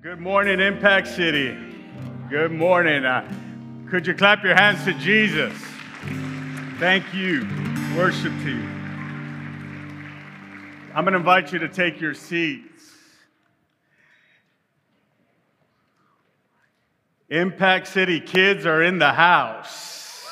Good 0.00 0.20
morning, 0.20 0.60
Impact 0.60 1.08
City. 1.08 1.58
Good 2.30 2.52
morning. 2.52 3.04
Uh, 3.04 3.28
could 3.90 4.06
you 4.06 4.14
clap 4.14 4.44
your 4.44 4.54
hands 4.54 4.84
to 4.84 4.92
Jesus? 4.92 5.52
Thank 6.78 7.12
you. 7.12 7.40
Worship 7.96 8.32
to 8.44 8.48
you. 8.48 8.68
I'm 10.94 11.02
going 11.02 11.14
to 11.14 11.16
invite 11.16 11.52
you 11.52 11.58
to 11.58 11.68
take 11.68 12.00
your 12.00 12.14
seats. 12.14 12.84
Impact 17.28 17.88
City 17.88 18.20
kids 18.20 18.66
are 18.66 18.84
in 18.84 19.00
the 19.00 19.10
house. 19.10 20.24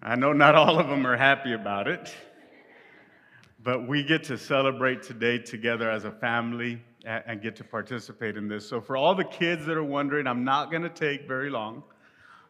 I 0.00 0.14
know 0.14 0.32
not 0.32 0.54
all 0.54 0.78
of 0.78 0.86
them 0.86 1.04
are 1.08 1.16
happy 1.16 1.52
about 1.52 1.88
it. 1.88 2.14
But 3.64 3.86
we 3.86 4.02
get 4.02 4.24
to 4.24 4.36
celebrate 4.36 5.04
today 5.04 5.38
together 5.38 5.88
as 5.88 6.04
a 6.04 6.10
family 6.10 6.82
and 7.04 7.40
get 7.40 7.54
to 7.56 7.64
participate 7.64 8.36
in 8.36 8.48
this. 8.48 8.68
So, 8.68 8.80
for 8.80 8.96
all 8.96 9.14
the 9.14 9.24
kids 9.24 9.66
that 9.66 9.76
are 9.76 9.84
wondering, 9.84 10.26
I'm 10.26 10.42
not 10.42 10.70
going 10.70 10.82
to 10.82 10.88
take 10.88 11.28
very 11.28 11.48
long, 11.48 11.84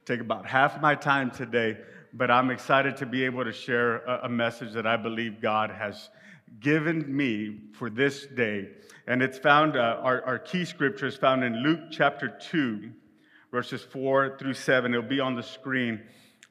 take 0.07 0.21
about 0.21 0.47
half 0.47 0.81
my 0.81 0.95
time 0.95 1.31
today, 1.31 1.77
but 2.15 2.31
I'm 2.31 2.51
excited 2.51 2.97
to 2.99 3.07
be 3.07 3.25
able 3.25 3.45
to 3.45 3.53
share 3.53 3.99
a, 3.99 4.29
message 4.29 4.73
that 4.73 4.87
I 4.87 4.97
believe 4.97 5.41
God 5.43 5.71
has 5.71 6.09
given 6.61 7.15
me 7.15 7.61
for 7.75 7.91
this 7.91 8.27
day. 8.27 8.71
And 9.07 9.23
it's 9.23 9.39
found, 9.39 9.77
uh, 9.77 9.99
our, 10.03 10.23
our 10.23 10.39
key 10.39 10.65
scripture 10.65 11.07
is 11.07 11.17
found 11.17 11.45
in 11.45 11.63
Luke 11.63 11.81
chapter 11.91 12.29
2, 12.29 12.91
verses 13.51 13.83
4 13.83 14.39
through 14.39 14.55
7. 14.55 14.95
It'll 14.95 15.07
be 15.07 15.21
on 15.21 15.35
the 15.35 15.43
screen, 15.43 16.01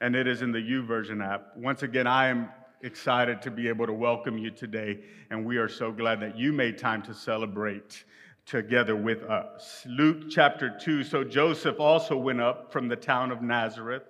and 0.01 0.15
it 0.15 0.27
is 0.27 0.43
in 0.43 0.51
the 0.51 0.59
YouVersion 0.59 1.25
app. 1.25 1.57
Once 1.57 1.81
again, 1.81 2.05
I 2.05 2.27
am 2.27 2.49
excited 2.83 3.41
to 3.43 3.51
be 3.51 3.67
able 3.67 3.85
to 3.85 3.93
welcome 3.93 4.37
you 4.37 4.51
today, 4.51 4.99
and 5.29 5.45
we 5.45 5.57
are 5.57 5.69
so 5.69 5.91
glad 5.91 6.19
that 6.21 6.37
you 6.37 6.51
made 6.51 6.77
time 6.77 7.01
to 7.03 7.13
celebrate 7.13 8.03
together 8.45 8.95
with 8.95 9.23
us. 9.23 9.85
Luke 9.87 10.23
chapter 10.29 10.75
2 10.81 11.03
So 11.03 11.23
Joseph 11.23 11.79
also 11.79 12.17
went 12.17 12.41
up 12.41 12.71
from 12.71 12.87
the 12.87 12.95
town 12.95 13.31
of 13.31 13.41
Nazareth 13.41 14.03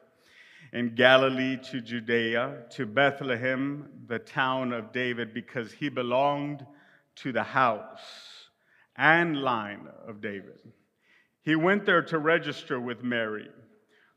in 0.74 0.96
Galilee 0.96 1.58
to 1.64 1.82
Judea, 1.82 2.64
to 2.72 2.86
Bethlehem, 2.86 3.90
the 4.08 4.20
town 4.20 4.72
of 4.72 4.94
David, 4.94 5.34
because 5.34 5.74
he 5.74 5.90
belonged 5.90 6.66
to 7.16 7.34
the 7.34 7.44
house 7.44 8.00
and 8.96 9.42
line 9.42 9.88
of 10.08 10.22
David. 10.22 10.62
He 11.44 11.56
went 11.56 11.86
there 11.86 12.04
to 12.04 12.20
register 12.20 12.80
with 12.80 13.04
Mary, 13.04 13.50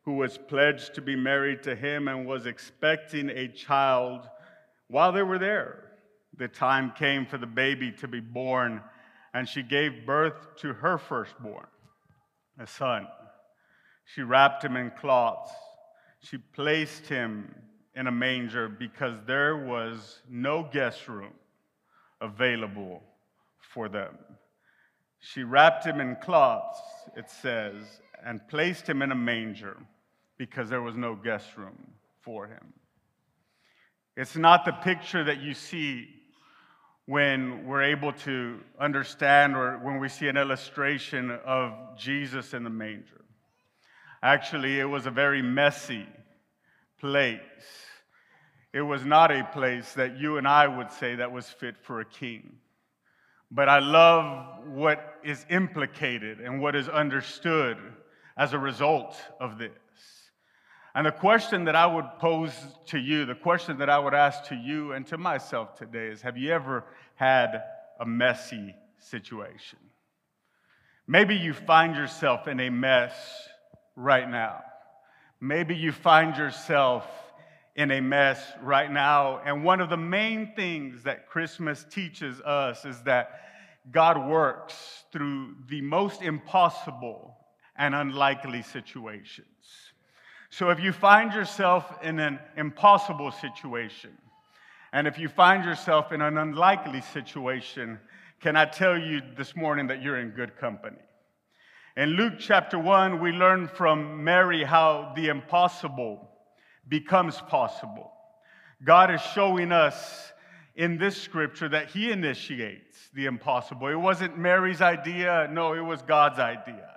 who 0.03 0.15
was 0.15 0.39
pledged 0.39 0.95
to 0.95 1.01
be 1.01 1.17
married 1.17 1.63
to 1.65 1.75
him 1.75 2.07
and 2.07 2.27
was 2.27 2.47
expecting 2.47 3.31
a 3.31 3.49
child 3.49 4.29
while 4.89 5.13
they 5.13 5.23
were 5.23 5.39
there, 5.39 5.85
the 6.37 6.49
time 6.49 6.93
came 6.97 7.27
for 7.27 7.39
the 7.39 7.47
baby 7.47 7.93
to 7.93 8.09
be 8.09 8.21
born, 8.21 8.83
and 9.33 9.49
she 9.49 9.63
gave 9.63 10.07
birth 10.07 10.57
to 10.57 10.73
her 10.75 10.99
firstborn, 10.99 11.67
a 12.59 12.67
son. 12.67 13.07
She 14.05 14.23
wrapped 14.23 14.65
him 14.65 14.77
in 14.77 14.91
cloths. 14.91 15.51
She 16.21 16.39
placed 16.39 17.07
him 17.07 17.55
in 17.95 18.07
a 18.07 18.13
manger 18.13 18.69
because 18.69 19.15
there 19.27 19.57
was 19.57 20.21
no 20.29 20.69
guest 20.73 21.09
room 21.09 21.35
available 22.21 23.03
for 23.61 23.89
them. 23.89 24.19
She 25.21 25.43
wrapped 25.43 25.87
him 25.87 26.01
in 26.01 26.17
cloths, 26.17 26.81
it 27.17 27.31
says, 27.31 27.77
and 28.25 28.47
placed 28.49 28.87
him 28.89 29.01
in 29.03 29.13
a 29.13 29.17
manger 29.17 29.77
because 30.37 30.69
there 30.69 30.83
was 30.83 30.97
no 30.97 31.15
guest 31.15 31.57
room 31.57 31.93
for 32.21 32.47
him. 32.47 32.73
It's 34.17 34.37
not 34.37 34.65
the 34.65 34.73
picture 34.73 35.25
that 35.25 35.41
you 35.41 35.55
see 35.55 36.09
when 37.07 37.67
we're 37.67 37.83
able 37.83 38.13
to 38.13 38.61
understand 38.79 39.57
or 39.57 39.79
when 39.83 39.99
we 39.99 40.09
see 40.09 40.29
an 40.29 40.37
illustration 40.37 41.31
of 41.45 41.73
Jesus 41.99 42.55
in 42.55 42.65
the 42.65 42.71
manger. 42.71 43.25
Actually, 44.23 44.79
it 44.79 44.85
was 44.85 45.07
a 45.07 45.11
very 45.11 45.43
messy 45.43 46.07
place. 46.99 47.41
It 48.73 48.81
was 48.81 49.05
not 49.05 49.31
a 49.31 49.45
place 49.53 49.93
that 49.95 50.17
you 50.17 50.39
and 50.39 50.49
I 50.49 50.67
would 50.67 50.91
say 50.91 51.17
that 51.17 51.31
was 51.31 51.49
fit 51.49 51.77
for 51.83 52.01
a 52.01 52.05
king. 52.05 52.57
But 53.51 53.69
I 53.69 53.81
love 53.81 54.67
what 54.67 55.21
is 55.23 55.45
implicated 55.51 56.41
and 56.41 56.61
what 56.61 56.75
is 56.75 56.89
understood 56.89 57.77
as 58.37 58.53
a 58.53 58.59
result 58.59 59.17
of 59.41 59.59
this. 59.59 59.71
And 60.95 61.07
the 61.07 61.13
question 61.13 61.65
that 61.65 61.75
I 61.75 61.87
would 61.87 62.07
pose 62.21 62.53
to 62.87 62.99
you, 62.99 63.25
the 63.25 63.35
question 63.35 63.79
that 63.79 63.91
I 63.91 63.99
would 63.99 64.15
ask 64.15 64.45
to 64.45 64.55
you 64.55 64.93
and 64.93 65.05
to 65.09 65.19
myself 65.19 65.77
today 65.77 66.07
is 66.07 66.23
Have 66.23 66.37
you 66.37 66.53
ever 66.53 66.85
had 67.17 67.63
a 67.99 68.07
messy 68.07 68.75
situation? 68.99 69.79
Maybe 71.07 71.35
you 71.35 71.53
find 71.53 71.97
yourself 71.97 72.47
in 72.47 72.61
a 72.61 72.71
mess 72.71 73.15
right 73.97 74.29
now. 74.29 74.63
Maybe 75.41 75.75
you 75.75 75.93
find 75.93 76.37
yourself 76.37 77.05
in 77.77 77.91
a 77.91 78.01
mess 78.01 78.41
right 78.63 78.91
now. 78.91 79.41
And 79.45 79.65
one 79.65 79.81
of 79.81 79.91
the 79.91 79.97
main 79.97 80.53
things 80.55 81.03
that 81.03 81.29
Christmas 81.29 81.85
teaches 81.91 82.41
us 82.41 82.85
is 82.85 83.03
that 83.03 83.41
God 83.91 84.29
works 84.29 85.05
through 85.13 85.57
the 85.69 85.83
most 85.83 86.23
impossible 86.23 87.37
and 87.77 87.95
unlikely 87.95 88.63
situations. 88.63 89.84
So 90.51 90.71
if 90.71 90.81
you 90.81 90.93
find 90.93 91.33
yourself 91.33 91.85
in 92.03 92.19
an 92.21 92.39
impossible 92.57 93.33
situation, 93.33 94.11
and 94.93 95.09
if 95.09 95.19
you 95.19 95.29
find 95.29 95.65
yourself 95.65 96.13
in 96.13 96.23
an 96.23 96.39
unlikely 96.39 97.01
situation, 97.01 97.99
can 98.41 98.57
I 98.57 98.65
tell 98.65 98.97
you 98.97 99.21
this 99.37 99.57
morning 99.57 99.89
that 99.89 100.03
you're 100.03 100.21
in 100.21 100.31
good 100.31 100.57
company? 100.57 100.99
In 101.97 102.11
Luke 102.11 102.35
chapter 102.39 102.79
1, 102.79 103.21
we 103.21 103.33
learn 103.33 103.69
from 103.69 104.23
Mary 104.23 104.65
how 104.65 105.13
the 105.17 105.29
impossible 105.29 106.29
becomes 106.89 107.41
possible. 107.49 108.13
God 108.85 109.13
is 109.13 109.21
showing 109.35 109.73
us 109.73 110.33
in 110.77 110.99
this 110.99 111.17
scripture 111.17 111.69
that 111.69 111.91
He 111.91 112.11
initiates 112.11 112.99
the 113.15 113.27
impossible. 113.27 113.89
It 113.89 113.95
wasn't 113.95 114.39
Mary's 114.39 114.81
idea, 114.81 115.49
no, 115.51 115.73
it 115.73 115.81
was 115.81 116.03
God's 116.03 116.39
idea. 116.39 116.91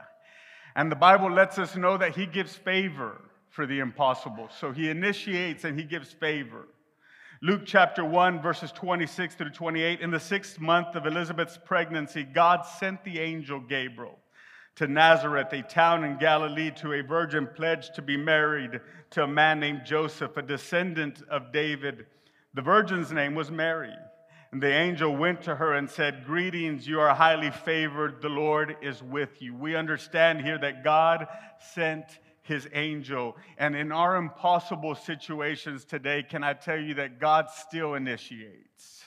And 0.75 0.91
the 0.91 0.96
Bible 0.96 1.31
lets 1.31 1.57
us 1.57 1.75
know 1.75 1.97
that 1.97 2.16
He 2.16 2.25
gives 2.25 2.56
favor 2.56 3.22
for 3.50 3.66
the 3.66 3.80
impossible. 3.80 4.50
So 4.59 4.72
he 4.72 4.90
initiates 4.90 5.63
and 5.63 5.78
he 5.78 5.85
gives 5.85 6.12
favor. 6.12 6.68
Luke 7.41 7.62
chapter 7.66 8.03
1, 8.03 8.41
verses 8.41 8.72
26 8.72 9.35
through 9.35 9.52
28. 9.52 10.02
In 10.02 10.09
the 10.09 10.19
sixth 10.19 10.59
month 10.59 10.96
of 10.96 11.06
Elizabeth's 11.06 11.57
pregnancy, 11.57 12.24
God 12.24 12.66
sent 12.66 13.03
the 13.03 13.19
angel 13.19 13.59
Gabriel 13.59 14.18
to 14.78 14.88
Nazareth, 14.88 15.53
a 15.53 15.62
town 15.63 16.03
in 16.03 16.18
Galilee, 16.18 16.72
to 16.78 16.94
a 16.94 17.02
virgin 17.02 17.47
pledged 17.56 17.96
to 17.96 18.02
be 18.02 18.18
married 18.18 18.80
to 19.12 19.24
a 19.24 19.28
man 19.28 19.59
named 19.59 19.81
Joseph, 19.86 20.38
a 20.38 20.41
descendant 20.41 21.22
of 21.30 21.52
David. 21.52 22.06
The 22.53 22.62
virgin's 22.62 23.12
name 23.12 23.36
was 23.36 23.52
Mary. 23.52 23.94
And 24.52 24.62
the 24.62 24.72
angel 24.72 25.16
went 25.16 25.41
to 25.44 25.56
her 25.56 25.74
and 25.74 25.90
said, 25.90 26.25
Greetings, 26.25 26.88
you 26.88 27.00
are 27.00 27.13
highly 27.13 27.52
favored. 27.52 28.22
The 28.22 28.30
Lord 28.30 28.78
is 28.81 29.03
with 29.03 29.41
you. 29.41 29.53
We 29.53 29.75
understand 29.75 30.41
here 30.41 30.57
that 30.59 30.84
God 30.84 31.28
sent 31.74 32.19
his 32.47 32.68
angel. 32.74 33.35
And 33.58 33.75
in 33.75 33.91
our 33.91 34.16
impossible 34.16 34.96
situations 34.96 35.85
today, 35.85 36.24
can 36.24 36.44
I 36.44 36.53
tell 36.53 36.80
you 36.80 36.96
that 36.96 37.19
God 37.19 37.50
still 37.50 37.94
initiates? 37.94 39.03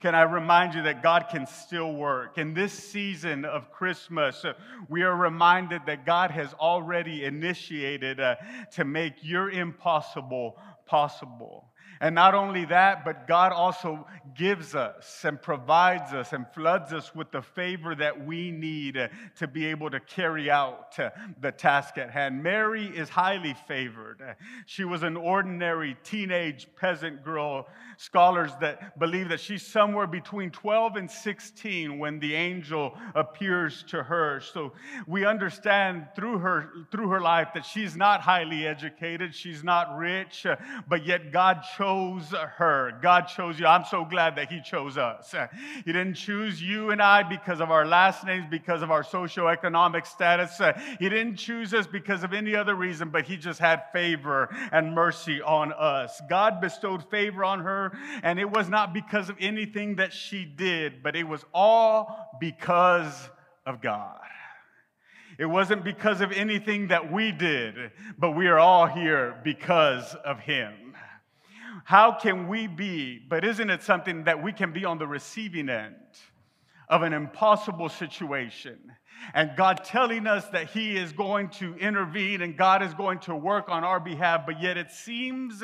Can 0.00 0.16
I 0.16 0.22
remind 0.22 0.74
you 0.74 0.82
that 0.82 1.02
God 1.02 1.26
can 1.30 1.46
still 1.46 1.92
work? 1.94 2.36
In 2.36 2.54
this 2.54 2.72
season 2.72 3.44
of 3.44 3.70
Christmas, 3.70 4.44
uh, 4.44 4.54
we 4.88 5.02
are 5.02 5.16
reminded 5.16 5.82
that 5.86 6.04
God 6.04 6.32
has 6.32 6.52
already 6.54 7.24
initiated 7.24 8.18
uh, 8.18 8.34
to 8.72 8.84
make 8.84 9.14
your 9.22 9.48
impossible 9.48 10.58
possible. 10.86 11.71
And 12.00 12.16
not 12.16 12.34
only 12.34 12.64
that, 12.64 13.04
but 13.04 13.28
God 13.28 13.52
also 13.52 14.06
gives 14.34 14.74
us 14.74 15.24
and 15.24 15.40
provides 15.40 16.12
us 16.12 16.32
and 16.32 16.46
floods 16.52 16.92
us 16.92 17.14
with 17.14 17.30
the 17.30 17.42
favor 17.42 17.94
that 17.94 18.26
we 18.26 18.50
need 18.50 19.08
to 19.36 19.46
be 19.46 19.66
able 19.66 19.88
to 19.90 20.00
carry 20.00 20.50
out 20.50 20.98
the 21.40 21.52
task 21.52 21.98
at 21.98 22.10
hand. 22.10 22.42
Mary 22.42 22.86
is 22.86 23.08
highly 23.08 23.54
favored. 23.68 24.36
She 24.66 24.82
was 24.84 25.04
an 25.04 25.16
ordinary 25.16 25.96
teenage 26.02 26.66
peasant 26.74 27.24
girl. 27.24 27.68
Scholars 27.98 28.50
that 28.60 28.98
believe 28.98 29.28
that 29.28 29.38
she's 29.38 29.64
somewhere 29.64 30.08
between 30.08 30.50
12 30.50 30.96
and 30.96 31.08
16 31.08 32.00
when 32.00 32.18
the 32.18 32.34
angel 32.34 32.98
appears 33.14 33.84
to 33.84 34.02
her. 34.02 34.40
So 34.40 34.72
we 35.06 35.24
understand 35.24 36.08
through 36.16 36.38
her 36.38 36.70
through 36.90 37.10
her 37.10 37.20
life 37.20 37.50
that 37.54 37.64
she's 37.64 37.96
not 37.96 38.22
highly 38.22 38.66
educated, 38.66 39.34
she's 39.34 39.62
not 39.62 39.96
rich, 39.96 40.46
but 40.88 41.06
yet 41.06 41.30
God 41.32 41.64
chose 41.76 42.30
her. 42.30 42.98
God 43.02 43.22
chose 43.22 43.58
you. 43.58 43.66
I'm 43.66 43.84
so 43.84 44.04
glad 44.04 44.36
that 44.36 44.50
He 44.50 44.60
chose 44.60 44.98
us. 44.98 45.34
He 45.84 45.92
didn't 45.92 46.14
choose 46.14 46.62
you 46.62 46.90
and 46.90 47.02
I 47.02 47.22
because 47.22 47.60
of 47.60 47.70
our 47.70 47.86
last 47.86 48.24
names, 48.24 48.46
because 48.50 48.82
of 48.82 48.90
our 48.90 49.02
socioeconomic 49.02 50.06
status. 50.06 50.60
He 50.98 51.08
didn't 51.08 51.36
choose 51.36 51.74
us 51.74 51.86
because 51.86 52.24
of 52.24 52.32
any 52.32 52.54
other 52.54 52.74
reason, 52.74 53.10
but 53.10 53.24
He 53.24 53.36
just 53.36 53.58
had 53.58 53.84
favor 53.92 54.48
and 54.70 54.94
mercy 54.94 55.40
on 55.42 55.72
us. 55.72 56.20
God 56.28 56.60
bestowed 56.60 57.08
favor 57.10 57.44
on 57.44 57.60
her. 57.60 57.92
And 58.22 58.38
it 58.38 58.50
was 58.50 58.68
not 58.68 58.92
because 58.92 59.28
of 59.28 59.36
anything 59.40 59.96
that 59.96 60.12
she 60.12 60.44
did, 60.44 61.02
but 61.02 61.16
it 61.16 61.24
was 61.24 61.44
all 61.52 62.36
because 62.40 63.30
of 63.66 63.80
God. 63.80 64.18
It 65.38 65.46
wasn't 65.46 65.82
because 65.84 66.20
of 66.20 66.30
anything 66.32 66.88
that 66.88 67.10
we 67.10 67.32
did, 67.32 67.92
but 68.18 68.32
we 68.32 68.48
are 68.48 68.58
all 68.58 68.86
here 68.86 69.40
because 69.42 70.14
of 70.24 70.38
Him. 70.40 70.72
How 71.84 72.12
can 72.12 72.48
we 72.48 72.66
be, 72.66 73.18
but 73.18 73.44
isn't 73.44 73.70
it 73.70 73.82
something 73.82 74.24
that 74.24 74.42
we 74.42 74.52
can 74.52 74.72
be 74.72 74.84
on 74.84 74.98
the 74.98 75.06
receiving 75.06 75.68
end 75.68 75.96
of 76.88 77.02
an 77.02 77.12
impossible 77.12 77.88
situation? 77.88 78.78
And 79.34 79.56
God 79.56 79.84
telling 79.84 80.26
us 80.26 80.46
that 80.48 80.70
He 80.70 80.96
is 80.96 81.12
going 81.12 81.48
to 81.50 81.74
intervene 81.76 82.42
and 82.42 82.56
God 82.56 82.82
is 82.82 82.94
going 82.94 83.20
to 83.20 83.34
work 83.34 83.68
on 83.68 83.84
our 83.84 84.00
behalf, 84.00 84.42
but 84.46 84.60
yet 84.60 84.76
it 84.76 84.90
seems 84.90 85.62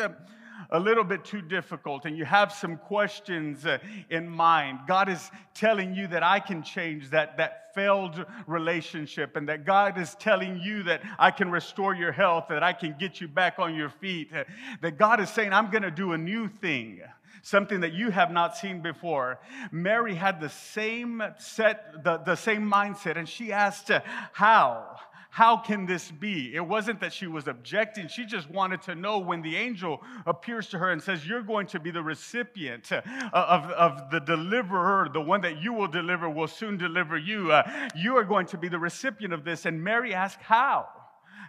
a 0.71 0.79
little 0.79 1.05
bit 1.05 1.25
too 1.25 1.43
difficult 1.43 2.05
and 2.05 2.17
you 2.17 2.25
have 2.25 2.53
some 2.53 2.77
questions 2.77 3.67
uh, 3.67 3.79
in 4.11 4.29
mind, 4.29 4.81
God 4.87 5.09
is 5.09 5.31
telling 5.55 5.95
you 5.95 6.07
that 6.09 6.23
I 6.23 6.41
can 6.41 6.63
change 6.63 7.11
that, 7.11 7.37
that 7.37 7.75
failed 7.75 8.25
relationship 8.47 9.37
and 9.37 9.49
that 9.49 9.65
God 9.65 9.99
is 9.99 10.15
telling 10.17 10.59
you 10.59 10.83
that 10.85 11.03
I 11.19 11.31
can 11.31 11.51
restore 11.51 11.95
your 11.95 12.13
health, 12.13 12.47
that 12.49 12.63
I 12.63 12.73
can 12.73 12.97
get 12.99 13.21
you 13.21 13.29
back 13.29 13.59
on 13.59 13.75
your 13.75 13.91
feet, 13.91 14.31
uh, 14.35 14.45
that 14.83 14.99
God 14.99 15.21
is 15.21 15.31
saying, 15.31 15.53
I'm 15.53 15.71
going 15.71 15.83
to 15.83 15.91
do 15.91 16.13
a 16.13 16.19
new 16.19 16.49
thing 16.49 17.01
something 17.43 17.81
that 17.81 17.93
you 17.93 18.11
have 18.11 18.31
not 18.31 18.57
seen 18.57 18.81
before. 18.81 19.39
Mary 19.71 20.15
had 20.15 20.41
the 20.41 20.49
same 20.49 21.23
set, 21.39 22.05
the, 22.05 22.19
the 22.19 22.35
same 22.35 22.69
mindset, 22.71 23.17
and 23.17 23.29
she 23.29 23.53
asked, 23.53 23.91
uh, 23.91 24.01
How? 24.33 24.99
How 25.31 25.59
can 25.59 25.87
this 25.87 26.11
be? 26.11 26.55
It 26.55 26.67
wasn't 26.67 27.01
that 27.01 27.13
she 27.13 27.27
was 27.27 27.49
objecting. 27.49 28.09
She 28.09 28.25
just 28.25 28.51
wanted 28.51 28.83
to 28.83 28.95
know 28.95 29.19
when 29.19 29.43
the 29.43 29.57
angel 29.57 30.01
appears 30.27 30.69
to 30.71 30.79
her 30.79 30.91
and 30.91 31.03
says, 31.03 31.27
You're 31.27 31.43
going 31.43 31.67
to 31.69 31.81
be 31.81 31.91
the 31.91 32.03
recipient 32.03 32.91
uh, 32.91 33.03
of, 33.33 33.71
of 33.71 34.11
the 34.11 34.21
deliverer, 34.21 35.09
the 35.13 35.21
one 35.21 35.43
that 35.43 35.63
you 35.63 35.73
will 35.73 35.87
deliver 35.87 36.29
will 36.31 36.49
soon 36.49 36.79
deliver 36.79 37.17
you. 37.17 37.53
Uh, 37.53 37.89
you 37.95 38.17
are 38.17 38.25
going 38.25 38.47
to 38.47 38.59
be 38.59 38.69
the 38.69 38.79
recipient 38.79 39.35
of 39.35 39.45
this. 39.45 39.67
And 39.67 39.83
Mary 39.83 40.15
asked, 40.15 40.41
How? 40.41 40.89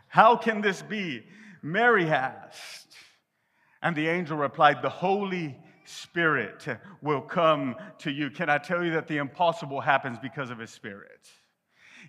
How 0.07 0.35
can 0.35 0.61
this 0.61 0.81
be? 0.81 1.23
Mary 1.61 2.09
asked. 2.09 2.95
And 3.81 3.95
the 3.95 4.09
angel 4.09 4.37
replied, 4.37 4.81
The 4.81 4.89
Holy 4.89 5.57
Spirit 5.85 6.67
will 7.01 7.21
come 7.21 7.75
to 7.99 8.11
you. 8.11 8.29
Can 8.29 8.49
I 8.49 8.57
tell 8.57 8.83
you 8.83 8.91
that 8.91 9.07
the 9.07 9.17
impossible 9.17 9.79
happens 9.79 10.19
because 10.21 10.49
of 10.49 10.59
His 10.59 10.69
Spirit? 10.69 11.27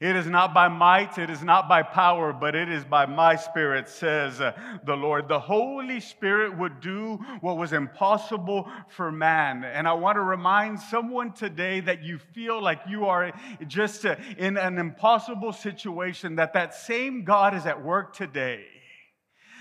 It 0.00 0.16
is 0.16 0.26
not 0.26 0.54
by 0.54 0.68
might, 0.68 1.18
it 1.18 1.28
is 1.28 1.42
not 1.42 1.68
by 1.68 1.82
power, 1.82 2.32
but 2.32 2.54
it 2.54 2.70
is 2.70 2.84
by 2.84 3.04
my 3.04 3.36
spirit, 3.36 3.86
says 3.86 4.40
uh, 4.40 4.52
the 4.86 4.96
Lord. 4.96 5.28
The 5.28 5.38
Holy 5.38 6.00
Spirit 6.00 6.56
would 6.56 6.80
do 6.80 7.18
what 7.42 7.58
was 7.58 7.74
impossible 7.74 8.66
for 8.88 9.12
man. 9.12 9.62
And 9.62 9.86
I 9.86 9.92
want 9.92 10.16
to 10.16 10.22
remind 10.22 10.80
someone 10.80 11.34
today 11.34 11.80
that 11.80 12.02
you 12.02 12.18
feel 12.18 12.62
like 12.62 12.80
you 12.88 13.04
are 13.04 13.30
just 13.66 14.06
uh, 14.06 14.16
in 14.38 14.56
an 14.56 14.78
impossible 14.78 15.52
situation, 15.52 16.36
that 16.36 16.54
that 16.54 16.72
same 16.72 17.22
God 17.22 17.54
is 17.54 17.66
at 17.66 17.84
work 17.84 18.16
today. 18.16 18.64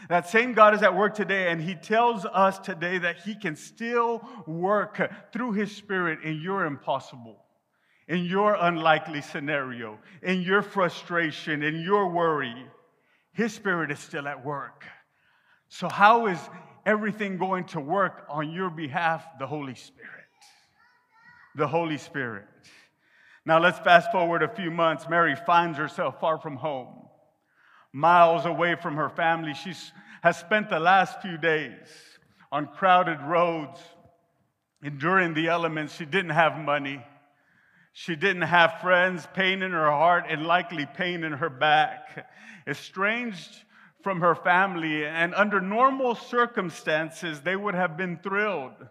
That 0.08 0.30
same 0.30 0.54
God 0.54 0.74
is 0.74 0.84
at 0.84 0.96
work 0.96 1.16
today, 1.16 1.52
and 1.52 1.60
He 1.60 1.76
tells 1.76 2.24
us 2.24 2.60
today 2.60 2.98
that 3.00 3.18
He 3.20 3.36
can 3.36 3.58
still 3.58 4.26
work 4.48 5.02
through 5.34 5.52
His 5.52 5.76
Spirit 5.76 6.20
in 6.24 6.40
your 6.40 6.64
impossible 6.64 7.44
in 8.10 8.26
your 8.26 8.56
unlikely 8.56 9.22
scenario, 9.22 10.00
in 10.24 10.42
your 10.42 10.64
frustration, 10.64 11.62
in 11.62 11.80
your 11.80 12.10
worry, 12.10 12.66
His 13.32 13.54
Spirit 13.54 13.92
is 13.92 14.00
still 14.00 14.28
at 14.28 14.44
work. 14.44 14.84
So, 15.70 15.88
how 15.88 16.26
is 16.26 16.40
everything 16.88 17.38
going 17.38 17.66
to 17.66 17.80
work 17.80 18.26
on 18.28 18.52
your 18.52 18.72
behalf? 18.72 19.24
The 19.38 19.46
Holy 19.46 19.76
Spirit. 19.76 20.10
The 21.56 21.68
Holy 21.68 22.00
Spirit. 22.00 22.48
Now, 23.46 23.60
let's 23.60 23.80
fast 23.80 24.12
forward 24.12 24.42
a 24.42 24.56
few 24.56 24.72
months. 24.72 25.06
Mary 25.08 25.36
finds 25.46 25.78
herself 25.78 26.20
far 26.20 26.40
from 26.40 26.56
home, 26.56 27.08
miles 27.94 28.46
away 28.46 28.76
from 28.76 28.96
her 28.96 29.10
family. 29.10 29.54
She 29.54 29.74
has 30.24 30.38
spent 30.38 30.70
the 30.70 30.80
last 30.80 31.22
few 31.22 31.38
days 31.38 31.88
on 32.52 32.66
crowded 32.66 33.22
roads, 33.22 33.80
enduring 34.82 35.36
the 35.36 35.48
elements. 35.48 35.96
She 35.96 36.06
didn't 36.06 36.32
have 36.32 36.58
money. 36.58 37.06
She 38.02 38.16
didn't 38.16 38.44
have 38.44 38.80
friends, 38.80 39.28
pain 39.34 39.62
in 39.62 39.74
her 39.74 39.92
heart, 39.92 40.24
and 40.30 40.46
likely 40.46 40.86
pain 40.86 41.26
in 41.26 41.34
her 41.34 41.50
back. 41.50 42.30
Estranged 42.66 43.66
from 44.04 44.22
her 44.22 44.36
family, 44.36 45.06
and 45.06 45.36
under 45.36 45.60
normal 45.60 46.16
circumstances, 46.16 47.42
they 47.42 47.58
would 47.58 47.76
have 47.76 47.98
been 47.98 48.16
thrilled 48.16 48.88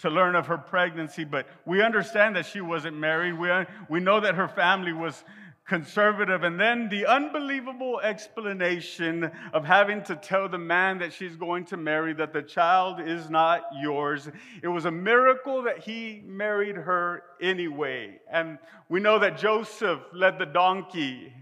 to 0.00 0.10
learn 0.10 0.36
of 0.36 0.48
her 0.48 0.58
pregnancy. 0.58 1.24
But 1.24 1.46
we 1.64 1.80
understand 1.80 2.36
that 2.36 2.44
she 2.44 2.60
wasn't 2.60 2.98
married. 2.98 3.38
We, 3.38 3.48
we 3.88 4.00
know 4.00 4.20
that 4.20 4.34
her 4.34 4.48
family 4.48 4.92
was 4.92 5.24
conservative. 5.66 6.42
And 6.42 6.58
then 6.60 6.88
the 6.88 7.06
unbelievable 7.06 8.00
explanation 8.00 9.30
of 9.52 9.64
having 9.64 10.02
to 10.04 10.16
tell 10.16 10.48
the 10.48 10.58
man 10.58 10.98
that 10.98 11.12
she's 11.12 11.36
going 11.36 11.64
to 11.66 11.76
marry 11.76 12.12
that 12.14 12.32
the 12.32 12.42
child 12.42 13.00
is 13.00 13.30
not 13.30 13.62
yours. 13.80 14.28
It 14.62 14.68
was 14.68 14.84
a 14.84 14.90
miracle 14.90 15.62
that 15.62 15.78
he 15.78 16.22
married 16.26 16.76
her 16.76 17.22
anyway. 17.40 18.20
And 18.30 18.58
we 18.88 19.00
know 19.00 19.18
that 19.18 19.38
Joseph 19.38 20.00
led 20.12 20.38
the 20.38 20.46
donkey 20.46 21.32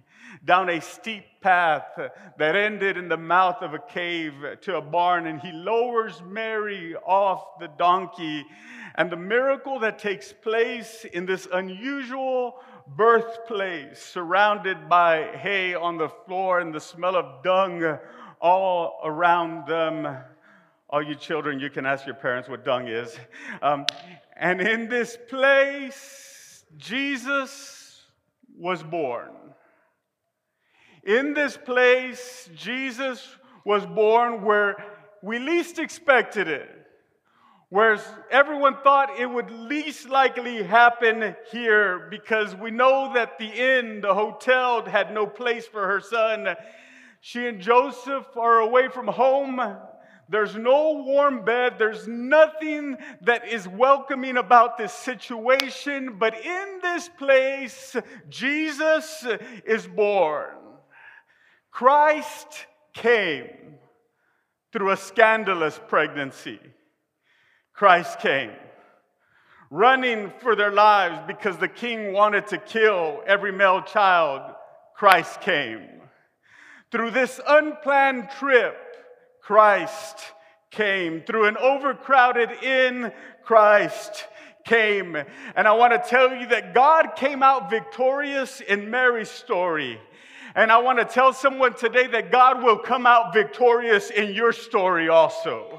down 0.44 0.68
a 0.68 0.80
steep 0.80 1.24
path 1.40 1.84
that 2.38 2.56
ended 2.56 2.96
in 2.96 3.08
the 3.08 3.16
mouth 3.16 3.62
of 3.62 3.74
a 3.74 3.78
cave 3.78 4.32
to 4.60 4.76
a 4.76 4.80
barn, 4.80 5.26
and 5.26 5.40
he 5.40 5.52
lowers 5.52 6.22
Mary 6.26 6.94
off 7.04 7.58
the 7.58 7.68
donkey. 7.78 8.44
And 8.94 9.10
the 9.10 9.16
miracle 9.16 9.80
that 9.80 9.98
takes 9.98 10.32
place 10.32 11.04
in 11.12 11.26
this 11.26 11.48
unusual 11.52 12.56
birthplace, 12.96 14.00
surrounded 14.02 14.88
by 14.88 15.36
hay 15.36 15.74
on 15.74 15.96
the 15.96 16.08
floor 16.08 16.60
and 16.60 16.74
the 16.74 16.80
smell 16.80 17.16
of 17.16 17.42
dung 17.42 17.98
all 18.40 19.00
around 19.04 19.66
them. 19.66 20.16
All 20.88 21.02
you 21.02 21.14
children, 21.14 21.60
you 21.60 21.70
can 21.70 21.86
ask 21.86 22.04
your 22.04 22.16
parents 22.16 22.48
what 22.48 22.64
dung 22.64 22.88
is. 22.88 23.16
Um, 23.62 23.86
and 24.36 24.60
in 24.60 24.88
this 24.88 25.16
place, 25.28 26.64
Jesus 26.76 28.02
was 28.58 28.82
born. 28.82 29.30
In 31.04 31.32
this 31.32 31.56
place, 31.56 32.50
Jesus 32.54 33.36
was 33.64 33.86
born 33.86 34.42
where 34.42 34.76
we 35.22 35.38
least 35.38 35.78
expected 35.78 36.48
it. 36.48 36.79
Whereas 37.70 38.04
everyone 38.32 38.78
thought 38.82 39.20
it 39.20 39.30
would 39.30 39.48
least 39.48 40.08
likely 40.08 40.64
happen 40.64 41.36
here 41.52 42.08
because 42.10 42.52
we 42.56 42.72
know 42.72 43.12
that 43.14 43.38
the 43.38 43.46
inn, 43.46 44.00
the 44.00 44.12
hotel, 44.12 44.84
had 44.84 45.14
no 45.14 45.24
place 45.24 45.66
for 45.66 45.86
her 45.86 46.00
son. 46.00 46.56
She 47.20 47.46
and 47.46 47.60
Joseph 47.60 48.26
are 48.36 48.58
away 48.58 48.88
from 48.88 49.06
home. 49.06 49.60
There's 50.28 50.56
no 50.56 51.04
warm 51.04 51.44
bed. 51.44 51.74
There's 51.78 52.08
nothing 52.08 52.96
that 53.20 53.46
is 53.46 53.68
welcoming 53.68 54.36
about 54.36 54.76
this 54.76 54.92
situation. 54.92 56.16
But 56.18 56.44
in 56.44 56.80
this 56.82 57.08
place, 57.08 57.94
Jesus 58.28 59.24
is 59.64 59.86
born. 59.86 60.56
Christ 61.70 62.66
came 62.94 63.76
through 64.72 64.90
a 64.90 64.96
scandalous 64.96 65.80
pregnancy. 65.86 66.58
Christ 67.80 68.18
came, 68.18 68.50
running 69.70 70.30
for 70.42 70.54
their 70.54 70.70
lives 70.70 71.18
because 71.26 71.56
the 71.56 71.66
king 71.66 72.12
wanted 72.12 72.46
to 72.48 72.58
kill 72.58 73.22
every 73.26 73.52
male 73.52 73.80
child. 73.80 74.54
Christ 74.94 75.40
came. 75.40 75.88
Through 76.92 77.12
this 77.12 77.40
unplanned 77.48 78.28
trip, 78.38 78.76
Christ 79.40 80.18
came. 80.70 81.22
Through 81.22 81.46
an 81.46 81.56
overcrowded 81.56 82.50
inn, 82.62 83.12
Christ 83.44 84.26
came. 84.66 85.16
And 85.56 85.66
I 85.66 85.72
want 85.72 85.94
to 85.94 86.06
tell 86.06 86.34
you 86.34 86.48
that 86.48 86.74
God 86.74 87.16
came 87.16 87.42
out 87.42 87.70
victorious 87.70 88.60
in 88.60 88.90
Mary's 88.90 89.30
story. 89.30 89.98
And 90.54 90.70
I 90.70 90.76
want 90.82 90.98
to 90.98 91.06
tell 91.06 91.32
someone 91.32 91.72
today 91.72 92.08
that 92.08 92.30
God 92.30 92.62
will 92.62 92.78
come 92.78 93.06
out 93.06 93.32
victorious 93.32 94.10
in 94.10 94.34
your 94.34 94.52
story 94.52 95.08
also. 95.08 95.78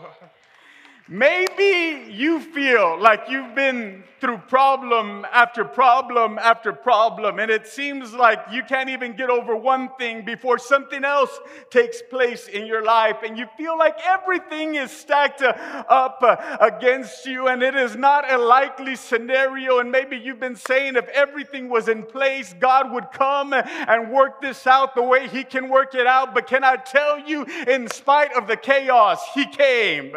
Maybe 1.14 2.10
you 2.10 2.40
feel 2.40 2.98
like 2.98 3.24
you've 3.28 3.54
been 3.54 4.06
through 4.22 4.38
problem 4.48 5.26
after 5.30 5.66
problem 5.66 6.40
after 6.40 6.72
problem, 6.72 7.38
and 7.38 7.52
it 7.52 7.68
seems 7.68 8.14
like 8.14 8.40
you 8.50 8.64
can't 8.64 8.90
even 8.90 9.18
get 9.18 9.30
over 9.30 9.54
one 9.54 9.90
thing 10.00 10.24
before 10.24 10.58
something 10.58 11.04
else 11.04 11.38
takes 11.70 12.02
place 12.02 12.48
in 12.48 12.66
your 12.66 12.82
life, 12.82 13.18
and 13.26 13.38
you 13.38 13.46
feel 13.58 13.78
like 13.78 13.98
everything 14.06 14.76
is 14.76 14.90
stacked 14.90 15.42
up 15.42 16.24
against 16.62 17.26
you, 17.26 17.50
and 17.50 17.62
it 17.62 17.76
is 17.76 17.98
not 17.98 18.32
a 18.32 18.38
likely 18.38 18.96
scenario. 18.96 19.80
And 19.80 19.92
maybe 19.92 20.16
you've 20.16 20.40
been 20.40 20.56
saying 20.56 20.96
if 20.96 21.10
everything 21.10 21.68
was 21.68 21.90
in 21.90 22.04
place, 22.04 22.56
God 22.58 22.90
would 22.94 23.12
come 23.12 23.52
and 23.52 24.14
work 24.14 24.40
this 24.40 24.66
out 24.66 24.96
the 24.96 25.04
way 25.04 25.28
He 25.28 25.44
can 25.44 25.68
work 25.68 25.94
it 25.94 26.08
out. 26.08 26.34
But 26.34 26.48
can 26.48 26.64
I 26.64 26.78
tell 26.78 27.20
you, 27.20 27.46
in 27.68 27.90
spite 27.90 28.34
of 28.38 28.48
the 28.48 28.56
chaos, 28.56 29.20
He 29.34 29.46
came. 29.46 30.16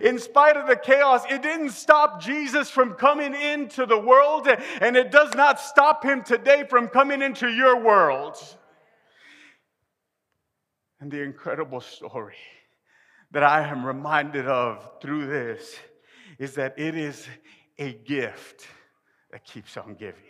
In 0.00 0.18
spite 0.18 0.56
of 0.56 0.66
the 0.66 0.76
chaos, 0.76 1.24
it 1.30 1.42
didn't 1.42 1.70
stop 1.70 2.20
Jesus 2.20 2.70
from 2.70 2.94
coming 2.94 3.34
into 3.34 3.86
the 3.86 3.98
world, 3.98 4.48
and 4.80 4.96
it 4.96 5.10
does 5.10 5.34
not 5.34 5.60
stop 5.60 6.04
him 6.04 6.22
today 6.22 6.64
from 6.68 6.88
coming 6.88 7.22
into 7.22 7.48
your 7.48 7.80
world. 7.80 8.36
And 11.00 11.10
the 11.10 11.22
incredible 11.22 11.80
story 11.80 12.36
that 13.30 13.42
I 13.42 13.68
am 13.68 13.84
reminded 13.84 14.46
of 14.46 15.00
through 15.00 15.26
this 15.26 15.76
is 16.38 16.54
that 16.54 16.78
it 16.78 16.96
is 16.96 17.26
a 17.78 17.92
gift 17.92 18.66
that 19.30 19.44
keeps 19.44 19.76
on 19.76 19.94
giving. 19.94 20.22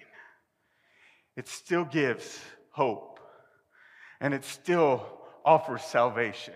It 1.37 1.49
still 1.49 1.85
gives 1.85 2.41
hope, 2.71 3.21
and 4.21 4.35
it 4.35 4.45
still 4.45 5.07
offers 5.45 5.83
salvation. 5.83 6.55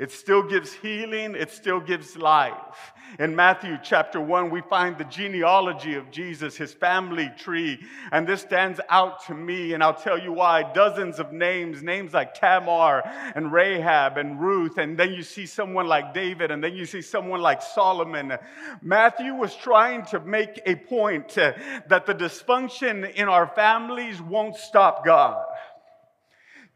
It 0.00 0.10
still 0.10 0.42
gives 0.42 0.72
healing, 0.72 1.34
it 1.34 1.50
still 1.50 1.78
gives 1.78 2.16
life. 2.16 2.94
In 3.18 3.36
Matthew 3.36 3.76
chapter 3.82 4.18
1, 4.18 4.48
we 4.48 4.62
find 4.62 4.96
the 4.96 5.04
genealogy 5.04 5.94
of 5.94 6.10
Jesus, 6.10 6.56
his 6.56 6.72
family 6.72 7.30
tree, 7.36 7.80
and 8.10 8.26
this 8.26 8.40
stands 8.40 8.80
out 8.88 9.26
to 9.26 9.34
me, 9.34 9.74
and 9.74 9.82
I'll 9.82 9.92
tell 9.92 10.18
you 10.18 10.32
why. 10.32 10.62
Dozens 10.72 11.18
of 11.18 11.34
names, 11.34 11.82
names 11.82 12.14
like 12.14 12.32
Tamar 12.32 13.02
and 13.34 13.52
Rahab 13.52 14.16
and 14.16 14.40
Ruth, 14.40 14.78
and 14.78 14.96
then 14.96 15.12
you 15.12 15.22
see 15.22 15.44
someone 15.44 15.86
like 15.86 16.14
David, 16.14 16.50
and 16.50 16.64
then 16.64 16.74
you 16.74 16.86
see 16.86 17.02
someone 17.02 17.42
like 17.42 17.60
Solomon. 17.60 18.38
Matthew 18.80 19.34
was 19.34 19.54
trying 19.54 20.06
to 20.06 20.20
make 20.20 20.62
a 20.64 20.76
point 20.76 21.36
uh, 21.36 21.52
that 21.88 22.06
the 22.06 22.14
dysfunction 22.14 23.12
in 23.12 23.28
our 23.28 23.48
families 23.48 24.22
won't 24.22 24.56
stop 24.56 25.04
God. 25.04 25.44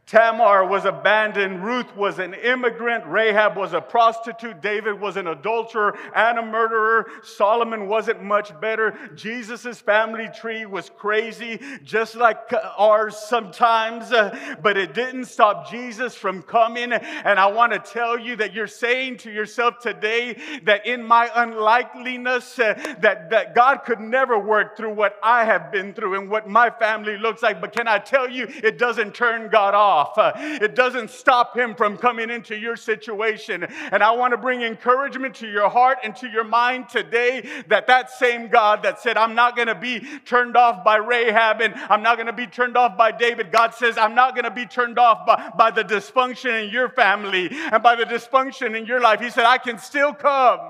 Tamar 0.06 0.66
was 0.66 0.84
abandoned. 0.84 1.64
Ruth 1.64 1.96
was 1.96 2.18
an 2.18 2.34
immigrant. 2.34 3.06
Rahab 3.06 3.56
was 3.56 3.72
a 3.72 3.80
prostitute. 3.80 4.60
David 4.60 5.00
was 5.00 5.16
an 5.16 5.28
adulterer 5.28 5.96
and 6.14 6.38
a 6.38 6.44
murderer. 6.44 7.06
Solomon 7.22 7.88
wasn't 7.88 8.22
much 8.22 8.58
better. 8.60 8.98
Jesus' 9.14 9.80
family 9.80 10.28
tree 10.38 10.66
was 10.66 10.90
crazy, 10.90 11.58
just 11.82 12.16
like 12.16 12.36
ours 12.76 13.16
sometimes, 13.16 14.12
uh, 14.12 14.56
but 14.62 14.76
it 14.76 14.92
didn't 14.92 15.24
stop 15.24 15.70
Jesus 15.70 16.14
from 16.14 16.42
coming. 16.42 16.92
And 16.92 17.38
I 17.38 17.46
want 17.46 17.72
to 17.72 17.78
tell 17.78 18.18
you 18.18 18.36
that 18.36 18.52
you're 18.52 18.66
saying 18.66 19.18
to 19.18 19.32
yourself 19.32 19.78
today 19.78 20.36
that 20.64 20.86
in 20.86 21.02
my 21.02 21.30
unlikeliness, 21.34 22.58
uh, 22.58 22.74
that, 23.00 23.30
that 23.30 23.54
God 23.54 23.78
could 23.86 24.00
never 24.00 24.38
work 24.38 24.76
through 24.76 24.92
what 24.92 25.16
I 25.22 25.44
have 25.44 25.72
been 25.72 25.94
through 25.94 26.20
and 26.20 26.28
what 26.28 26.46
my 26.46 26.68
family 26.68 27.16
looks 27.16 27.42
like. 27.42 27.62
But 27.62 27.72
can 27.72 27.88
I 27.88 27.98
tell 27.98 28.28
you, 28.28 28.48
it 28.62 28.76
doesn't 28.78 29.14
turn 29.14 29.48
God 29.48 29.74
off 29.74 29.93
off. 29.94 30.18
Uh, 30.18 30.32
it 30.36 30.74
doesn't 30.74 31.10
stop 31.10 31.56
him 31.56 31.74
from 31.74 31.96
coming 31.96 32.30
into 32.30 32.56
your 32.56 32.76
situation. 32.76 33.64
And 33.92 34.02
I 34.02 34.10
want 34.10 34.32
to 34.32 34.36
bring 34.36 34.62
encouragement 34.62 35.36
to 35.36 35.48
your 35.48 35.68
heart 35.68 35.98
and 36.02 36.16
to 36.16 36.28
your 36.28 36.42
mind 36.44 36.88
today 36.88 37.48
that 37.68 37.86
that 37.86 38.10
same 38.10 38.48
God 38.48 38.82
that 38.82 39.00
said, 39.00 39.16
I'm 39.16 39.34
not 39.34 39.54
going 39.54 39.68
to 39.68 39.74
be 39.74 40.00
turned 40.24 40.56
off 40.56 40.84
by 40.84 40.96
Rahab 40.96 41.60
and 41.60 41.74
I'm 41.74 42.02
not 42.02 42.16
going 42.16 42.26
to 42.26 42.32
be 42.32 42.46
turned 42.46 42.76
off 42.76 42.98
by 42.98 43.12
David, 43.12 43.52
God 43.52 43.74
says, 43.74 43.96
I'm 43.96 44.14
not 44.14 44.34
going 44.34 44.44
to 44.44 44.50
be 44.50 44.66
turned 44.66 44.98
off 44.98 45.24
by, 45.26 45.52
by 45.56 45.70
the 45.70 45.84
dysfunction 45.84 46.64
in 46.64 46.70
your 46.70 46.88
family 46.88 47.48
and 47.50 47.82
by 47.82 47.94
the 47.94 48.04
dysfunction 48.04 48.76
in 48.76 48.86
your 48.86 49.00
life. 49.00 49.20
He 49.20 49.30
said, 49.30 49.44
I 49.44 49.58
can 49.58 49.78
still 49.78 50.12
come. 50.12 50.60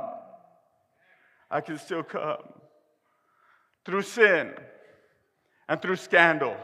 I 1.51 1.61
can 1.61 1.79
still 1.79 2.03
come 2.03 2.43
through 3.87 4.03
sin 4.03 4.53
and 5.69 5.81
through 5.81 5.97
scandal 5.97 6.57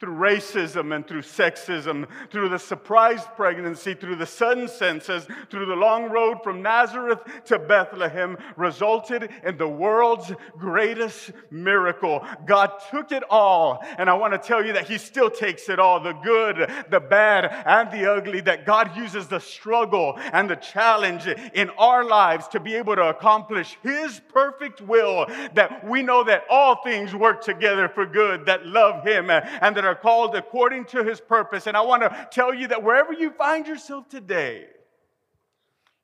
through 0.00 0.14
racism 0.16 0.94
and 0.94 1.06
through 1.06 1.22
sexism, 1.22 2.06
through 2.30 2.48
the 2.48 2.58
surprise 2.58 3.22
pregnancy, 3.36 3.94
through 3.94 4.16
the 4.16 4.26
sudden 4.26 4.66
census, 4.66 5.26
through 5.50 5.66
the 5.66 5.74
long 5.74 6.10
road 6.10 6.38
from 6.42 6.60
Nazareth 6.60 7.20
to 7.44 7.58
Bethlehem, 7.60 8.36
resulted 8.56 9.30
in 9.44 9.56
the 9.56 9.68
world's 9.68 10.32
greatest 10.58 11.30
miracle. 11.50 12.26
God 12.44 12.72
took 12.90 13.12
it 13.12 13.22
all, 13.30 13.84
and 13.96 14.10
I 14.10 14.14
want 14.14 14.32
to 14.32 14.38
tell 14.38 14.66
you 14.66 14.72
that 14.72 14.88
He 14.88 14.98
still 14.98 15.30
takes 15.30 15.68
it 15.68 15.78
all 15.78 16.00
the 16.00 16.12
good, 16.12 16.68
the 16.90 17.00
bad, 17.00 17.44
and 17.64 17.90
the 17.92 18.10
ugly. 18.10 18.40
That 18.40 18.66
God 18.66 18.96
uses 18.96 19.28
the 19.28 19.38
struggle 19.38 20.18
and 20.32 20.50
the 20.50 20.56
challenge 20.56 21.28
in 21.54 21.70
our 21.78 22.04
lives 22.04 22.48
to 22.48 22.58
be 22.58 22.74
able 22.74 22.96
to 22.96 23.10
accomplish 23.10 23.78
His 23.84 24.20
perfect 24.32 24.80
will. 24.80 25.26
That 25.54 25.86
we 25.88 26.02
know 26.02 26.24
that 26.24 26.44
all 26.50 26.82
things 26.82 27.14
work 27.14 27.44
together 27.44 27.88
for 27.88 28.06
good 28.06 28.46
that 28.46 28.66
love 28.66 29.04
Him 29.06 29.30
and 29.30 29.76
that 29.76 29.83
that 29.84 29.90
are 29.90 29.94
called 29.94 30.34
according 30.34 30.86
to 30.86 31.04
his 31.04 31.20
purpose. 31.20 31.66
And 31.66 31.76
I 31.76 31.82
want 31.82 32.02
to 32.02 32.28
tell 32.30 32.54
you 32.54 32.68
that 32.68 32.82
wherever 32.82 33.12
you 33.12 33.30
find 33.30 33.66
yourself 33.66 34.08
today, 34.08 34.64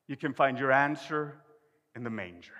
you 0.07 0.17
can 0.17 0.35
find 0.35 0.59
your 0.59 0.71
answer 0.71 1.37
in 1.97 2.05
the 2.05 2.11
manger. 2.11 2.53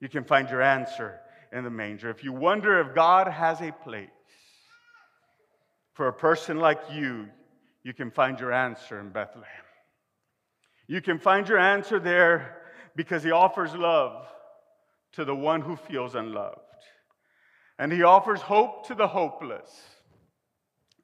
You 0.00 0.08
can 0.08 0.24
find 0.24 0.50
your 0.50 0.60
answer 0.60 1.20
in 1.52 1.62
the 1.62 1.70
manger. 1.70 2.10
If 2.10 2.24
you 2.24 2.32
wonder 2.32 2.80
if 2.80 2.94
God 2.94 3.28
has 3.28 3.60
a 3.60 3.70
place 3.70 4.08
for 5.94 6.08
a 6.08 6.12
person 6.12 6.58
like 6.58 6.80
you, 6.92 7.28
you 7.84 7.94
can 7.94 8.10
find 8.10 8.40
your 8.40 8.52
answer 8.52 8.98
in 8.98 9.10
Bethlehem. 9.10 9.46
You 10.88 11.00
can 11.00 11.18
find 11.18 11.48
your 11.48 11.58
answer 11.58 12.00
there 12.00 12.62
because 12.96 13.22
he 13.22 13.30
offers 13.30 13.74
love 13.74 14.26
to 15.12 15.24
the 15.24 15.34
one 15.34 15.60
who 15.60 15.76
feels 15.76 16.14
unloved. 16.14 16.65
And 17.78 17.92
he 17.92 18.02
offers 18.02 18.40
hope 18.40 18.86
to 18.86 18.94
the 18.94 19.08
hopeless, 19.08 19.70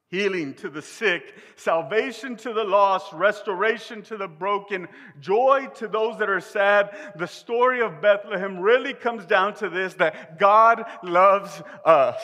healing 0.07 0.55
to 0.55 0.69
the 0.69 0.81
sick, 0.81 1.35
salvation 1.55 2.35
to 2.37 2.53
the 2.53 2.63
lost, 2.63 3.13
restoration 3.13 4.01
to 4.03 4.17
the 4.17 4.27
broken, 4.27 4.87
joy 5.19 5.67
to 5.75 5.87
those 5.87 6.17
that 6.19 6.29
are 6.29 6.39
sad. 6.39 6.95
The 7.15 7.27
story 7.27 7.81
of 7.81 8.01
Bethlehem 8.01 8.59
really 8.59 8.93
comes 8.93 9.25
down 9.25 9.53
to 9.55 9.69
this 9.69 9.93
that 9.95 10.39
God 10.39 10.83
loves 11.03 11.61
us 11.85 12.21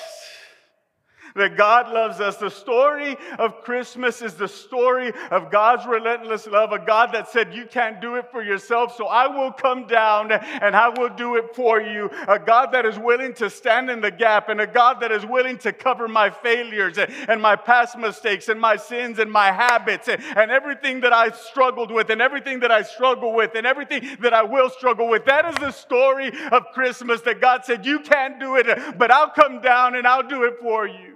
that 1.36 1.58
God 1.58 1.92
loves 1.92 2.20
us. 2.20 2.38
The 2.38 2.50
story 2.50 3.18
of 3.38 3.62
Christmas 3.64 4.22
is 4.22 4.36
the 4.36 4.48
story 4.48 5.12
of 5.32 5.52
God's 5.52 5.86
relentless 5.86 6.48
love, 6.48 6.72
a 6.72 6.80
God 6.80 7.12
that 7.14 7.30
said, 7.30 7.54
You 7.54 7.66
can't 7.66 8.02
do 8.02 8.16
it 8.16 8.32
for 8.32 8.44
yourself, 8.44 8.96
so 8.96 9.08
I 9.08 9.28
will 9.28 9.52
come 9.52 9.88
down 9.88 10.32
and 10.32 10.76
I 10.76 10.90
will 10.90 11.10
do 11.10 11.36
it 11.36 11.56
for 11.56 11.82
you. 11.82 12.10
A 12.28 12.40
God 12.40 12.72
that 12.72 12.86
is 12.86 12.98
willing 12.98 13.34
to 13.36 13.50
stand 13.50 13.90
in 13.90 14.02
the 14.02 14.12
gap, 14.12 14.50
and 14.50 14.62
a 14.62 14.68
God 14.68 15.00
that 15.02 15.12
is 15.12 15.26
willing 15.26 15.58
to 15.60 15.74
cover 15.74 16.08
my 16.08 16.30
failures 16.30 16.98
and 16.98 17.42
my 17.42 17.56
past 17.56 17.98
mistakes 17.98 18.50
and 18.50 18.60
my 18.60 18.76
sins 18.76 19.20
and 19.20 19.32
my 19.32 19.52
habits 19.52 20.08
and 20.08 20.52
everything 20.52 21.02
that 21.02 21.14
I 21.14 21.30
struggled 21.32 21.92
with 21.92 22.10
and 22.10 22.22
everything 22.22 22.60
that 22.62 22.72
I 22.72 22.82
struggle 22.82 23.34
with 23.34 23.56
and 23.56 23.66
everything 23.66 24.18
that 24.22 24.34
I 24.34 24.44
will 24.44 24.70
struggle 24.70 25.08
with. 25.08 25.26
That 25.26 25.46
is 25.46 25.56
the 25.56 25.72
story 25.72 26.32
of 26.52 26.64
Christmas 26.74 27.22
that 27.22 27.42
God 27.42 27.66
said, 27.66 27.86
You 27.86 28.00
can't 28.00 28.40
do 28.40 28.56
it, 28.56 28.98
but 28.98 29.12
I'll 29.12 29.30
come 29.30 29.62
down 29.62 29.96
and 29.96 30.08
I'll 30.08 30.28
do 30.28 30.44
it 30.44 30.56
for 30.62 30.88
you. 30.88 31.16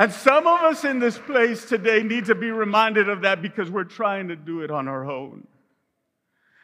And 0.00 0.12
some 0.12 0.46
of 0.46 0.60
us 0.60 0.84
in 0.84 1.00
this 1.00 1.18
place 1.18 1.64
today 1.64 2.04
need 2.04 2.26
to 2.26 2.36
be 2.36 2.52
reminded 2.52 3.08
of 3.08 3.22
that 3.22 3.42
because 3.42 3.68
we're 3.68 3.82
trying 3.82 4.28
to 4.28 4.36
do 4.36 4.60
it 4.60 4.70
on 4.70 4.86
our 4.86 5.10
own. 5.10 5.48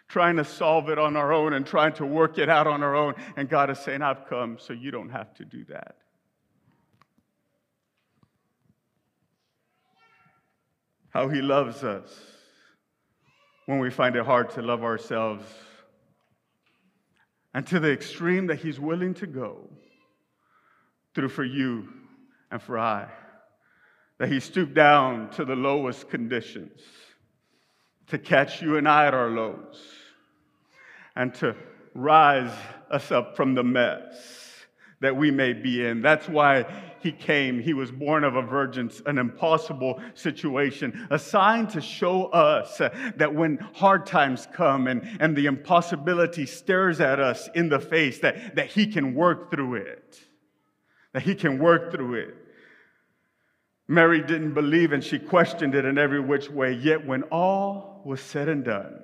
Trying 0.08 0.36
to 0.36 0.44
solve 0.44 0.88
it 0.88 1.00
on 1.00 1.16
our 1.16 1.32
own 1.32 1.52
and 1.52 1.66
trying 1.66 1.94
to 1.94 2.06
work 2.06 2.38
it 2.38 2.48
out 2.48 2.68
on 2.68 2.84
our 2.84 2.94
own. 2.94 3.14
And 3.36 3.48
God 3.48 3.70
is 3.70 3.80
saying, 3.80 4.02
I've 4.02 4.26
come 4.28 4.58
so 4.60 4.72
you 4.72 4.92
don't 4.92 5.08
have 5.08 5.34
to 5.34 5.44
do 5.44 5.64
that. 5.64 5.96
How 11.10 11.28
He 11.28 11.42
loves 11.42 11.82
us 11.82 12.16
when 13.66 13.80
we 13.80 13.90
find 13.90 14.14
it 14.14 14.24
hard 14.24 14.50
to 14.50 14.62
love 14.62 14.84
ourselves. 14.84 15.44
And 17.52 17.66
to 17.66 17.80
the 17.80 17.90
extreme 17.90 18.46
that 18.46 18.60
He's 18.60 18.78
willing 18.78 19.14
to 19.14 19.26
go 19.26 19.68
through 21.16 21.30
for 21.30 21.44
you 21.44 21.88
and 22.52 22.62
for 22.62 22.78
I 22.78 23.08
that 24.18 24.30
he 24.30 24.40
stooped 24.40 24.74
down 24.74 25.30
to 25.30 25.44
the 25.44 25.56
lowest 25.56 26.08
conditions 26.08 26.80
to 28.08 28.18
catch 28.18 28.62
you 28.62 28.76
and 28.76 28.88
I 28.88 29.06
at 29.06 29.14
our 29.14 29.30
lows 29.30 29.82
and 31.16 31.34
to 31.34 31.56
rise 31.94 32.52
us 32.90 33.10
up 33.10 33.36
from 33.36 33.54
the 33.54 33.64
mess 33.64 34.44
that 35.00 35.16
we 35.16 35.30
may 35.30 35.52
be 35.52 35.84
in. 35.84 36.00
That's 36.00 36.28
why 36.28 36.64
he 37.00 37.12
came. 37.12 37.60
He 37.60 37.74
was 37.74 37.90
born 37.90 38.24
of 38.24 38.36
a 38.36 38.42
virgin, 38.42 38.90
an 39.04 39.18
impossible 39.18 40.00
situation, 40.14 41.06
a 41.10 41.18
sign 41.18 41.66
to 41.68 41.80
show 41.80 42.26
us 42.26 42.78
that 42.78 43.34
when 43.34 43.58
hard 43.74 44.06
times 44.06 44.48
come 44.54 44.86
and, 44.86 45.06
and 45.20 45.36
the 45.36 45.46
impossibility 45.46 46.46
stares 46.46 47.00
at 47.00 47.20
us 47.20 47.48
in 47.54 47.68
the 47.68 47.80
face, 47.80 48.20
that, 48.20 48.56
that 48.56 48.68
he 48.68 48.86
can 48.86 49.14
work 49.14 49.50
through 49.50 49.74
it. 49.74 50.18
That 51.12 51.22
he 51.22 51.34
can 51.34 51.58
work 51.58 51.92
through 51.92 52.14
it. 52.14 52.34
Mary 53.86 54.20
didn't 54.20 54.54
believe 54.54 54.92
and 54.92 55.04
she 55.04 55.18
questioned 55.18 55.74
it 55.74 55.84
in 55.84 55.98
every 55.98 56.20
which 56.20 56.50
way. 56.50 56.72
Yet, 56.72 57.06
when 57.06 57.22
all 57.24 58.02
was 58.04 58.20
said 58.20 58.48
and 58.48 58.64
done, 58.64 58.98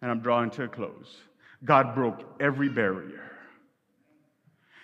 and 0.00 0.10
I'm 0.10 0.20
drawing 0.20 0.50
to 0.52 0.64
a 0.64 0.68
close, 0.68 1.16
God 1.64 1.94
broke 1.94 2.24
every 2.40 2.68
barrier. 2.68 3.30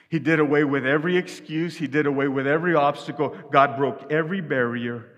He 0.09 0.19
did 0.19 0.39
away 0.39 0.65
with 0.65 0.87
every 0.87 1.17
excuse, 1.17 1.77
He 1.77 1.87
did 1.87 2.07
away 2.07 2.29
with 2.29 2.47
every 2.47 2.75
obstacle. 2.75 3.37
God 3.51 3.77
broke 3.77 4.13
every 4.13 4.41
barrier, 4.41 5.17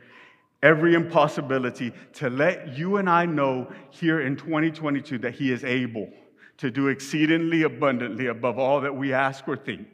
every 0.62 0.94
impossibility 0.94 1.92
to 2.14 2.30
let 2.30 2.78
you 2.78 2.96
and 2.96 3.10
I 3.10 3.26
know 3.26 3.70
here 3.90 4.20
in 4.20 4.37
2022 4.37 5.18
that 5.18 5.34
He 5.34 5.52
is 5.52 5.64
able 5.64 6.08
to 6.58 6.70
do 6.70 6.88
exceedingly 6.88 7.62
abundantly 7.62 8.26
above 8.26 8.58
all 8.58 8.80
that 8.80 8.94
we 8.94 9.12
ask 9.12 9.46
or 9.48 9.56
think. 9.56 9.88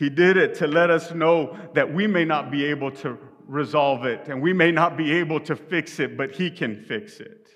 He 0.00 0.08
did 0.08 0.38
it 0.38 0.54
to 0.54 0.66
let 0.66 0.88
us 0.88 1.12
know 1.12 1.58
that 1.74 1.92
we 1.92 2.06
may 2.06 2.24
not 2.24 2.50
be 2.50 2.64
able 2.64 2.90
to 3.02 3.18
resolve 3.46 4.06
it 4.06 4.28
and 4.28 4.40
we 4.40 4.54
may 4.54 4.72
not 4.72 4.96
be 4.96 5.12
able 5.12 5.40
to 5.40 5.54
fix 5.54 6.00
it, 6.00 6.16
but 6.16 6.32
He 6.32 6.50
can 6.50 6.82
fix 6.84 7.20
it. 7.20 7.48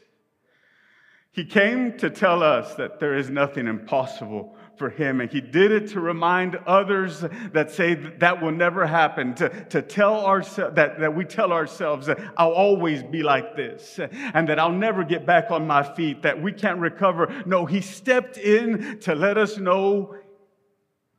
He 1.33 1.47
came 1.47 1.97
to 1.97 2.11
tell 2.11 2.43
us 2.43 2.75
that 2.75 3.01
there 3.01 3.17
is 3.17 3.31
nothing 3.31 3.67
impossible 3.67 4.55
for 4.77 4.91
him. 4.91 5.21
And 5.21 5.31
he 5.31 5.41
did 5.41 5.73
it 5.73 5.89
to 5.91 6.01
remind 6.01 6.57
others 6.67 7.25
that 7.53 7.71
say 7.71 7.95
that, 7.95 8.43
will 8.43 8.53
never 8.53 8.87
happen, 8.87 9.35
to, 9.35 9.49
to 9.67 9.83
tell 9.83 10.25
ourselves 10.27 10.77
that, 10.77 11.01
that 11.01 11.15
we 11.15 11.25
tell 11.25 11.53
ourselves 11.53 12.07
that 12.07 12.21
I'll 12.37 12.53
always 12.53 13.03
be 13.03 13.23
like 13.23 13.57
this 13.57 13.99
and 13.99 14.49
that 14.49 14.59
I'll 14.59 14.71
never 14.71 15.03
get 15.03 15.27
back 15.27 15.51
on 15.51 15.67
my 15.67 15.83
feet, 15.83 16.23
that 16.23 16.41
we 16.41 16.53
can't 16.53 16.79
recover. 16.79 17.43
No, 17.47 17.67
he 17.67 17.81
stepped 17.81 18.37
in 18.37 19.01
to 19.01 19.15
let 19.15 19.39
us 19.39 19.59
know 19.59 20.15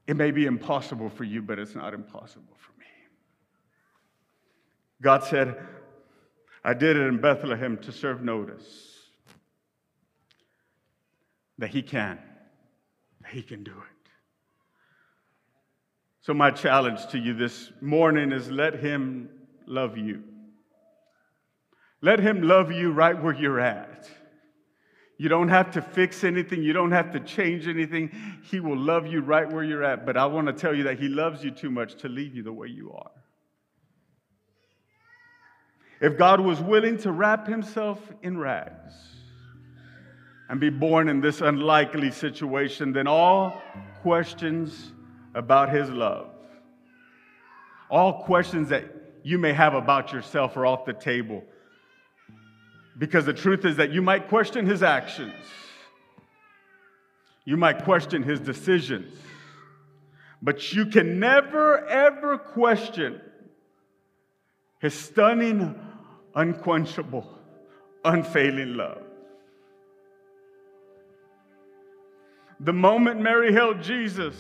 it 0.08 0.16
may 0.16 0.32
be 0.32 0.46
impossible 0.46 1.10
for 1.10 1.24
you, 1.24 1.42
but 1.42 1.58
it's 1.58 1.76
not 1.76 1.94
impossible 1.94 2.56
for 2.58 2.72
me. 2.80 2.86
God 5.02 5.24
said, 5.24 5.58
I 6.64 6.74
did 6.74 6.98
it 6.98 7.08
in 7.08 7.20
Bethlehem 7.20 7.78
to 7.80 7.92
serve 7.92 8.22
notice 8.22 8.96
that 11.58 11.70
He 11.70 11.82
can. 11.82 12.20
that 13.22 13.32
He 13.32 13.42
can 13.42 13.64
do 13.64 13.72
it. 13.72 14.10
So, 16.22 16.34
my 16.34 16.52
challenge 16.52 17.06
to 17.08 17.20
you 17.20 17.34
this 17.34 17.72
morning 17.82 18.32
is 18.32 18.50
let 18.50 18.80
Him 18.80 19.30
love 19.68 19.98
you. 19.98 20.24
Let 22.02 22.20
Him 22.20 22.42
love 22.42 22.72
you 22.72 22.92
right 22.92 23.22
where 23.22 23.34
you're 23.34 23.60
at. 23.60 24.10
You 25.18 25.30
don't 25.30 25.48
have 25.48 25.72
to 25.72 25.82
fix 25.82 26.24
anything. 26.24 26.62
You 26.62 26.74
don't 26.74 26.92
have 26.92 27.12
to 27.14 27.20
change 27.22 27.68
anything. 27.68 28.12
He 28.44 28.60
will 28.60 28.78
love 28.78 29.08
you 29.08 29.22
right 29.22 29.50
where 29.50 29.64
you're 29.64 29.84
at. 29.84 30.06
But 30.06 30.18
I 30.18 30.26
want 30.26 30.48
to 30.48 30.54
tell 30.54 30.76
you 30.76 30.84
that 30.84 31.00
He 31.00 31.08
loves 31.08 31.44
you 31.44 31.52
too 31.52 31.72
much 31.72 31.96
to 32.02 32.10
leave 32.10 32.36
you 32.36 32.44
the 32.44 32.54
way 32.54 32.68
you 32.68 32.92
are. 32.92 33.12
If 36.02 36.18
God 36.18 36.42
was 36.42 36.60
willing 36.60 36.98
to 37.00 37.12
wrap 37.12 37.48
Himself 37.48 38.00
in 38.22 38.38
rags, 38.38 38.94
and 40.50 40.60
be 40.60 40.70
born 40.70 41.10
in 41.10 41.22
this 41.22 41.42
unlikely 41.42 42.12
situation, 42.12 42.94
then 42.94 43.08
all 43.08 43.62
questions 44.02 44.92
about 45.34 45.70
his 45.70 45.90
love, 45.90 46.30
all 47.90 48.24
questions 48.24 48.70
that 48.70 48.86
you 49.24 49.38
may 49.38 49.54
have 49.54 49.74
about 49.74 50.14
yourself 50.14 50.56
are 50.56 50.66
off 50.66 50.86
the 50.86 50.94
table. 50.94 51.44
Because 52.98 53.26
the 53.26 53.34
truth 53.34 53.66
is 53.66 53.78
that 53.78 53.92
you 53.92 54.02
might 54.02 54.30
question 54.30 54.66
his 54.66 54.82
actions, 54.82 55.34
you 57.44 57.58
might 57.58 57.84
question 57.84 58.24
his 58.24 58.40
decisions, 58.40 59.14
but 60.42 60.74
you 60.74 60.86
can 60.86 61.20
never, 61.20 61.86
ever 61.86 62.38
question 62.38 63.22
his 64.80 64.94
stunning, 64.94 65.80
unquenchable, 66.34 67.28
unfailing 68.04 68.76
love. 68.76 69.02
The 72.62 72.74
moment 72.74 73.20
Mary 73.20 73.52
held 73.52 73.84
Jesus 73.84 74.36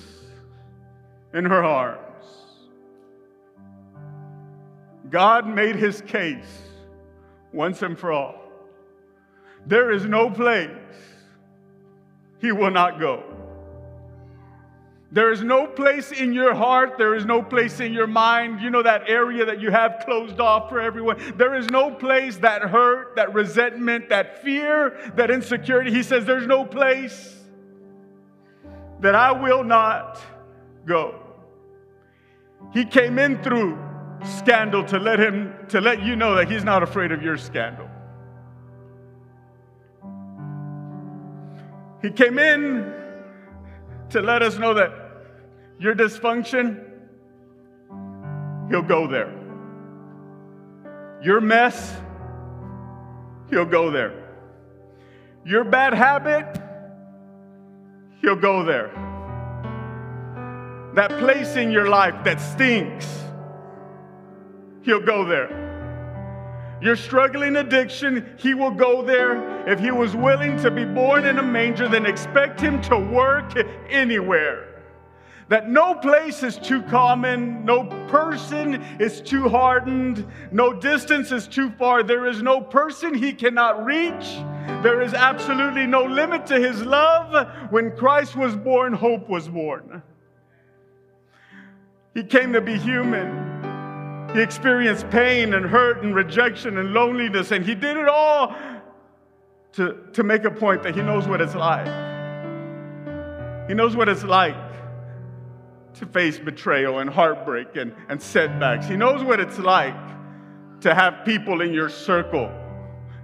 in 1.33 1.43
her 1.43 1.63
arms, 1.63 2.25
God 5.09 5.45
made 5.45 5.75
his 5.75 6.01
case 6.01 6.61
once 7.51 7.81
and 7.81 7.99
for 7.99 8.13
all. 8.13 8.44
There 9.65 9.91
is 9.91 10.05
no 10.05 10.29
place 10.29 10.69
he 12.39 12.51
will 12.51 12.71
not 12.71 12.99
go. 12.99 13.23
There 15.11 15.31
is 15.31 15.41
no 15.41 15.65
place 15.65 16.11
in 16.11 16.33
your 16.33 16.53
heart, 16.53 16.97
there 16.97 17.15
is 17.15 17.25
no 17.25 17.41
place 17.41 17.79
in 17.79 17.93
your 17.93 18.07
mind, 18.07 18.59
you 18.59 18.69
know, 18.69 18.83
that 18.83 19.03
area 19.07 19.45
that 19.45 19.61
you 19.61 19.71
have 19.71 20.03
closed 20.03 20.41
off 20.41 20.69
for 20.69 20.81
everyone. 20.81 21.17
There 21.37 21.55
is 21.55 21.69
no 21.69 21.89
place 21.91 22.37
that 22.37 22.63
hurt, 22.63 23.15
that 23.15 23.33
resentment, 23.33 24.09
that 24.09 24.43
fear, 24.43 25.13
that 25.15 25.31
insecurity. 25.31 25.91
He 25.91 26.03
says, 26.03 26.25
There's 26.25 26.47
no 26.47 26.65
place 26.65 27.33
that 28.99 29.15
I 29.15 29.31
will 29.31 29.63
not 29.63 30.19
go. 30.85 31.21
He 32.73 32.83
came 32.83 33.17
in 33.17 33.41
through 33.41 33.79
scandal 34.39 34.83
to 34.85 34.99
let 34.99 35.19
him 35.19 35.53
to 35.69 35.79
let 35.79 36.03
you 36.03 36.15
know 36.15 36.35
that 36.35 36.51
he's 36.51 36.63
not 36.63 36.83
afraid 36.83 37.11
of 37.11 37.21
your 37.21 37.37
scandal. 37.37 37.87
He 42.01 42.11
came 42.11 42.37
in 42.37 42.93
to 44.09 44.21
let 44.21 44.41
us 44.41 44.57
know 44.57 44.73
that 44.73 44.91
your 45.79 45.95
dysfunction 45.95 46.83
he'll 48.69 48.81
go 48.81 49.07
there. 49.07 49.31
Your 51.21 51.41
mess 51.41 51.95
he'll 53.49 53.65
go 53.65 53.91
there. 53.91 54.21
Your 55.45 55.63
bad 55.63 55.93
habit 55.93 56.61
He'll 58.25 58.35
go 58.35 58.63
there. 58.63 58.89
That 60.95 61.11
place 61.19 61.55
in 61.55 61.71
your 61.71 61.87
life 61.87 62.23
that 62.23 62.41
stinks, 62.41 63.05
He'll 64.81 65.05
go 65.05 65.25
there. 65.25 65.64
Your 66.81 66.95
struggling 66.95 67.55
addiction, 67.55 68.35
He 68.37 68.53
will 68.53 68.71
go 68.71 69.01
there. 69.01 69.67
If 69.67 69.79
He 69.79 69.91
was 69.91 70.15
willing 70.15 70.57
to 70.57 70.71
be 70.71 70.85
born 70.85 71.25
in 71.25 71.39
a 71.39 71.43
manger, 71.43 71.87
then 71.87 72.05
expect 72.05 72.59
Him 72.59 72.81
to 72.83 72.97
work 72.97 73.53
anywhere. 73.89 74.71
That 75.47 75.69
no 75.69 75.93
place 75.93 76.41
is 76.41 76.57
too 76.57 76.81
common, 76.83 77.63
no 77.65 77.85
person 78.07 78.81
is 78.99 79.21
too 79.21 79.47
hardened, 79.47 80.25
no 80.51 80.73
distance 80.73 81.31
is 81.31 81.47
too 81.47 81.69
far. 81.71 82.01
There 82.01 82.27
is 82.27 82.41
no 82.41 82.61
person 82.61 83.13
He 83.13 83.31
cannot 83.31 83.85
reach. 83.85 84.39
There 84.81 85.01
is 85.01 85.13
absolutely 85.13 85.85
no 85.85 86.03
limit 86.03 86.45
to 86.47 86.59
his 86.59 86.83
love. 86.83 87.47
When 87.71 87.95
Christ 87.95 88.35
was 88.35 88.55
born, 88.55 88.93
hope 88.93 89.29
was 89.29 89.47
born. 89.47 90.01
He 92.13 92.23
came 92.23 92.53
to 92.53 92.61
be 92.61 92.77
human. 92.77 93.54
He 94.35 94.41
experienced 94.41 95.09
pain 95.11 95.53
and 95.53 95.65
hurt 95.65 96.03
and 96.03 96.13
rejection 96.13 96.77
and 96.77 96.91
loneliness, 96.93 97.51
and 97.51 97.65
he 97.65 97.73
did 97.73 97.95
it 97.95 98.09
all 98.09 98.53
to, 99.71 99.97
to 100.11 100.23
make 100.23 100.43
a 100.43 100.51
point 100.51 100.83
that 100.83 100.93
he 100.93 101.01
knows 101.01 101.25
what 101.25 101.39
it's 101.39 101.55
like. 101.55 101.87
He 103.69 103.73
knows 103.73 103.95
what 103.95 104.09
it's 104.09 104.25
like 104.25 104.57
to 105.93 106.05
face 106.07 106.37
betrayal 106.37 106.99
and 106.99 107.09
heartbreak 107.09 107.77
and, 107.77 107.95
and 108.09 108.21
setbacks. 108.21 108.87
He 108.87 108.97
knows 108.97 109.23
what 109.23 109.39
it's 109.39 109.57
like 109.57 109.95
to 110.81 110.93
have 110.93 111.23
people 111.23 111.61
in 111.61 111.73
your 111.73 111.87
circle 111.87 112.51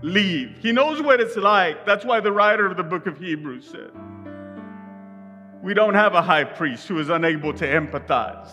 leave. 0.01 0.59
He 0.61 0.71
knows 0.71 1.01
what 1.01 1.19
it's 1.19 1.35
like. 1.35 1.85
That's 1.85 2.05
why 2.05 2.21
the 2.21 2.31
writer 2.31 2.65
of 2.65 2.77
the 2.77 2.83
book 2.83 3.05
of 3.05 3.17
Hebrews 3.17 3.67
said, 3.69 3.91
We 5.61 5.73
don't 5.73 5.93
have 5.93 6.13
a 6.13 6.21
high 6.21 6.45
priest 6.45 6.87
who 6.87 6.99
is 6.99 7.09
unable 7.09 7.51
to 7.55 7.67
empathize 7.67 8.47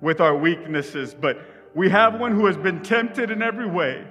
with 0.00 0.20
our 0.20 0.36
weaknesses, 0.36 1.14
but 1.14 1.53
we 1.74 1.90
have 1.90 2.20
one 2.20 2.32
who 2.32 2.46
has 2.46 2.56
been 2.56 2.82
tempted 2.82 3.30
in 3.30 3.42
every 3.42 3.66
way, 3.66 4.04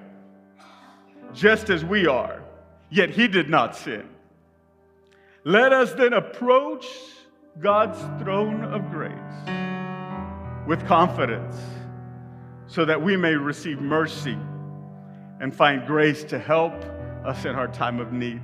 just 1.34 1.70
as 1.70 1.86
we 1.86 2.08
are, 2.08 2.44
yet 2.90 3.10
he 3.10 3.28
did 3.28 3.50
not 3.50 3.76
sin. 3.76 4.08
Let 5.46 5.74
us 5.74 5.94
then 5.94 6.14
approach 6.14 6.86
God's 7.60 8.00
throne 8.24 8.64
of 8.64 8.90
grace 8.92 9.14
with 10.68 10.86
confidence 10.88 11.56
so 12.68 12.86
that 12.86 13.02
we 13.02 13.16
may 13.16 13.34
receive 13.34 13.80
mercy 13.80 14.38
and 15.40 15.54
find 15.54 15.86
grace 15.86 16.24
to 16.26 16.40
help 16.40 16.74
us 17.26 17.46
in 17.46 17.56
our 17.56 17.68
time 17.68 18.00
of 18.00 18.12
need. 18.12 18.42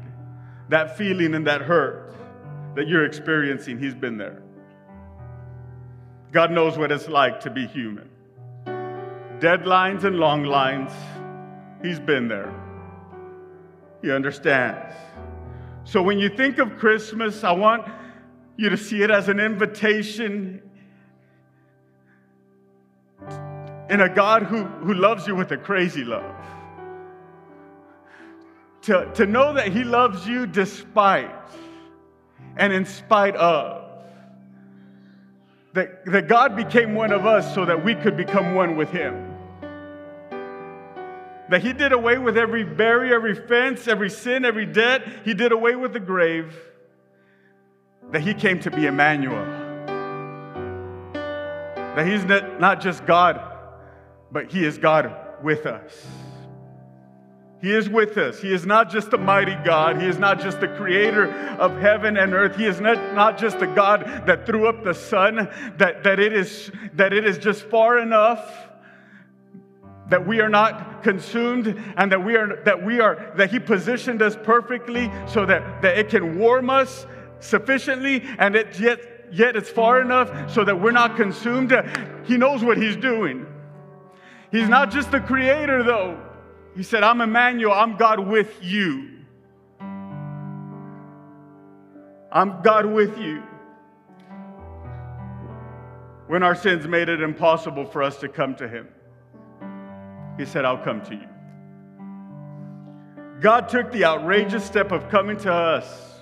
That 0.70 0.98
feeling 0.98 1.34
and 1.34 1.48
that 1.48 1.62
hurt 1.62 2.14
that 2.76 2.88
you're 2.88 3.06
experiencing, 3.06 3.80
He's 3.80 3.96
been 3.96 4.18
there. 4.18 4.44
God 6.32 6.52
knows 6.52 6.78
what 6.78 6.92
it's 6.92 7.08
like 7.08 7.40
to 7.42 7.50
be 7.50 7.66
human. 7.66 8.10
Deadlines 9.40 10.04
and 10.04 10.18
long 10.18 10.44
lines, 10.44 10.92
He's 11.82 12.00
been 12.00 12.28
there. 12.28 12.54
He 14.02 14.12
understands. 14.12 14.96
So 15.86 16.02
when 16.04 16.20
you 16.20 16.30
think 16.30 16.58
of 16.58 16.78
Christmas, 16.78 17.44
I 17.44 17.52
want 17.52 17.88
you 18.58 18.70
to 18.70 18.78
see 18.78 19.02
it 19.02 19.12
as 19.12 19.30
an 19.30 19.40
invitation 19.40 20.62
in 23.90 24.02
a 24.02 24.10
God 24.10 24.44
who, 24.44 24.66
who 24.66 24.94
loves 24.94 25.26
you 25.26 25.36
with 25.36 25.52
a 25.52 25.58
crazy 25.58 26.04
love 26.04 26.36
to, 28.84 29.10
to 29.14 29.26
know 29.26 29.54
that 29.54 29.72
He 29.72 29.84
loves 29.84 30.28
you 30.28 30.48
despite 30.48 31.32
and 32.58 32.74
in 32.74 32.86
spite 32.86 33.36
of. 33.36 33.86
That, 35.74 36.06
that 36.06 36.28
God 36.28 36.56
became 36.56 36.96
one 36.96 37.12
of 37.12 37.26
us 37.26 37.54
so 37.54 37.66
that 37.66 37.84
we 37.84 37.94
could 37.96 38.18
become 38.18 38.56
one 38.56 38.76
with 38.76 38.90
Him. 38.90 39.29
That 41.50 41.64
he 41.64 41.74
did 41.74 41.92
away 41.92 42.18
with 42.18 42.38
every 42.38 42.64
barrier, 42.64 43.16
every 43.16 43.36
fence, 43.36 43.88
every 43.88 44.10
sin, 44.10 44.46
every 44.46 44.66
debt. 44.66 45.04
He 45.26 45.34
did 45.34 45.52
away 45.52 45.76
with 45.76 45.94
the 45.94 46.00
grave. 46.00 46.56
That 48.12 48.22
he 48.22 48.34
came 48.34 48.60
to 48.62 48.72
be 48.72 48.86
Emmanuel. 48.86 49.46
That 51.96 52.08
he's 52.08 52.24
not 52.26 52.82
just 52.82 53.06
God, 53.06 53.42
but 54.32 54.52
he 54.52 54.64
is 54.64 54.78
God 54.78 55.14
with 55.44 55.66
us. 55.66 56.08
He 57.62 57.74
is 57.74 57.90
with 57.90 58.18
us. 58.18 58.40
He 58.42 58.54
is 58.54 58.66
not 58.66 58.90
just 58.90 59.12
a 59.12 59.18
mighty 59.18 59.56
God. 59.66 60.02
He 60.02 60.08
is 60.08 60.18
not 60.18 60.40
just 60.40 60.62
the 60.62 60.70
creator 60.70 61.30
of 61.60 61.78
heaven 61.78 62.16
and 62.16 62.34
earth. 62.34 62.56
He 62.56 62.66
is 62.66 62.80
not, 62.80 63.14
not 63.14 63.38
just 63.38 63.60
the 63.60 63.68
God 63.68 64.06
that 64.28 64.46
threw 64.46 64.68
up 64.68 64.84
the 64.84 64.94
sun, 64.94 65.50
that, 65.78 66.04
that, 66.04 66.20
it 66.20 66.32
is, 66.32 66.72
that 66.94 67.12
it 67.12 67.26
is 67.26 67.38
just 67.38 67.64
far 67.64 68.00
enough 68.00 68.69
that 70.10 70.26
we 70.26 70.42
are 70.42 70.50
not 70.50 71.04
consumed 71.04 71.82
and 71.98 72.12
that 72.12 72.24
we 72.24 72.36
are 72.36 72.62
that 72.64 72.84
we 72.84 73.00
are 73.00 73.32
that 73.36 73.52
he 73.52 73.60
positioned 73.60 74.22
us 74.22 74.36
perfectly 74.44 75.12
so 75.28 75.46
that, 75.46 75.82
that 75.82 75.98
it 75.98 76.10
can 76.10 76.38
warm 76.38 76.70
us 76.70 77.06
sufficiently 77.40 78.24
and 78.40 78.56
it 78.56 78.80
yet 78.80 79.00
yet 79.32 79.56
it's 79.56 79.70
far 79.70 80.02
enough 80.02 80.52
so 80.52 80.64
that 80.64 80.80
we're 80.80 80.92
not 80.92 81.16
consumed. 81.16 81.72
He 82.26 82.38
knows 82.38 82.64
what 82.64 82.78
he's 82.78 82.96
doing. 82.96 83.46
He's 84.52 84.68
not 84.68 84.92
just 84.92 85.12
the 85.12 85.20
creator 85.20 85.84
though. 85.84 86.20
He 86.76 86.84
said, 86.84 87.04
I'm 87.04 87.22
Emmanuel, 87.22 87.74
I'm 87.74 87.98
God 87.98 88.20
with 88.20 88.56
you. 88.62 89.20
I'm 92.32 92.62
God 92.62 92.86
with 92.86 93.18
you. 93.18 93.44
When 96.28 96.44
our 96.44 96.54
sins 96.54 96.88
made 96.88 97.10
it 97.10 97.22
impossible 97.22 97.86
for 97.86 98.04
us 98.04 98.18
to 98.18 98.30
come 98.30 98.56
to 98.56 98.68
Him, 98.68 98.88
He 100.40 100.46
said, 100.46 100.64
I'll 100.64 100.78
come 100.78 101.02
to 101.02 101.16
you. 101.16 101.28
God 103.42 103.68
took 103.68 103.92
the 103.92 104.06
outrageous 104.06 104.64
step 104.64 104.94
of 104.94 105.10
coming 105.10 105.36
to 105.40 105.52
us 105.52 106.22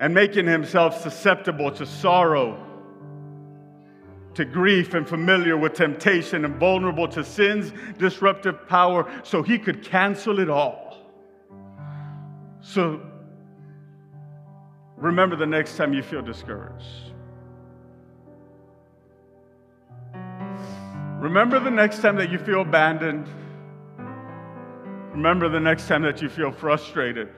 and 0.00 0.14
making 0.14 0.46
Himself 0.46 1.02
susceptible 1.02 1.70
to 1.72 1.84
sorrow 1.84 2.58
to 4.32 4.46
grief 4.46 4.94
and 4.94 5.06
familiar 5.06 5.58
with 5.58 5.74
temptation 5.74 6.46
and 6.46 6.56
vulnerable 6.56 7.06
to 7.06 7.22
sin's 7.22 7.70
disruptive 7.98 8.66
power 8.66 9.06
so 9.22 9.42
he 9.42 9.58
could 9.58 9.82
cancel 9.82 10.40
it 10.40 10.48
all. 10.48 10.96
So 12.62 13.02
remember 14.96 15.36
the 15.36 15.44
next 15.44 15.76
time 15.76 15.92
you 15.92 16.02
feel 16.02 16.22
discouraged. 16.22 17.11
Remember 21.22 21.60
the 21.60 21.70
next 21.70 22.00
time 22.02 22.16
that 22.16 22.30
you 22.30 22.38
feel 22.38 22.62
abandoned. 22.62 23.26
Remember 25.12 25.48
the 25.48 25.60
next 25.60 25.86
time 25.86 26.02
that 26.02 26.20
you 26.20 26.28
feel 26.28 26.50
frustrated. 26.50 27.28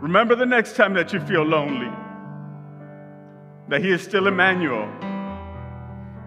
Remember 0.00 0.34
the 0.34 0.46
next 0.46 0.76
time 0.76 0.94
that 0.94 1.12
you 1.12 1.20
feel 1.20 1.42
lonely. 1.42 1.92
That 3.68 3.82
He 3.82 3.90
is 3.90 4.00
still 4.00 4.28
Emmanuel 4.28 4.88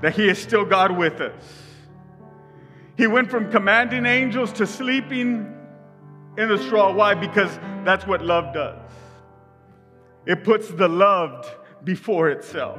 that 0.01 0.15
He 0.15 0.29
is 0.29 0.37
still 0.39 0.65
God 0.65 0.95
with 0.97 1.19
us. 1.21 1.43
He 2.97 3.07
went 3.07 3.29
from 3.29 3.51
commanding 3.51 4.05
angels 4.05 4.51
to 4.53 4.67
sleeping 4.67 5.53
in 6.37 6.49
the 6.49 6.57
straw. 6.57 6.93
Why? 6.93 7.13
Because 7.13 7.53
that's 7.85 8.05
what 8.05 8.23
love 8.23 8.53
does. 8.53 8.79
It 10.25 10.43
puts 10.43 10.69
the 10.69 10.87
loved 10.87 11.49
before 11.83 12.29
itself. 12.29 12.77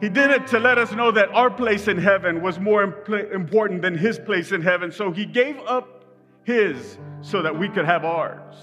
He 0.00 0.08
did 0.08 0.30
it 0.30 0.46
to 0.48 0.60
let 0.60 0.78
us 0.78 0.92
know 0.92 1.10
that 1.10 1.28
our 1.30 1.50
place 1.50 1.88
in 1.88 1.98
heaven 1.98 2.40
was 2.40 2.60
more 2.60 2.82
important 2.82 3.82
than 3.82 3.98
his 3.98 4.18
place 4.18 4.52
in 4.52 4.62
heaven. 4.62 4.92
So 4.92 5.10
he 5.10 5.26
gave 5.26 5.58
up 5.66 6.04
his 6.44 6.98
so 7.20 7.42
that 7.42 7.58
we 7.58 7.68
could 7.68 7.84
have 7.84 8.04
ours. 8.04 8.54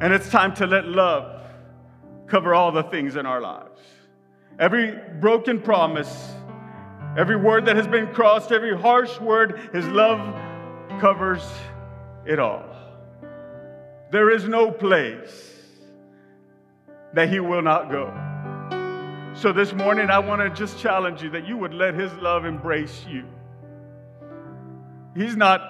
And 0.00 0.12
it's 0.12 0.28
time 0.28 0.54
to 0.56 0.66
let 0.66 0.86
love 0.86 1.46
cover 2.26 2.54
all 2.54 2.72
the 2.72 2.82
things 2.84 3.16
in 3.16 3.24
our 3.24 3.40
lives. 3.40 3.80
Every 4.58 4.98
broken 5.20 5.60
promise, 5.60 6.32
every 7.16 7.36
word 7.36 7.64
that 7.66 7.76
has 7.76 7.86
been 7.86 8.08
crossed, 8.08 8.52
every 8.52 8.76
harsh 8.76 9.18
word, 9.20 9.70
His 9.72 9.86
love 9.88 10.20
covers 11.00 11.42
it 12.26 12.38
all. 12.38 12.64
There 14.10 14.30
is 14.30 14.46
no 14.46 14.70
place 14.70 15.54
that 17.14 17.30
He 17.30 17.40
will 17.40 17.62
not 17.62 17.90
go. 17.90 18.31
So 19.34 19.50
this 19.50 19.72
morning, 19.72 20.10
I 20.10 20.18
want 20.18 20.42
to 20.42 20.50
just 20.50 20.78
challenge 20.78 21.22
you 21.22 21.30
that 21.30 21.46
you 21.46 21.56
would 21.56 21.72
let 21.72 21.94
His 21.94 22.12
love 22.14 22.44
embrace 22.44 23.04
you. 23.08 23.24
He's 25.16 25.36
not 25.36 25.60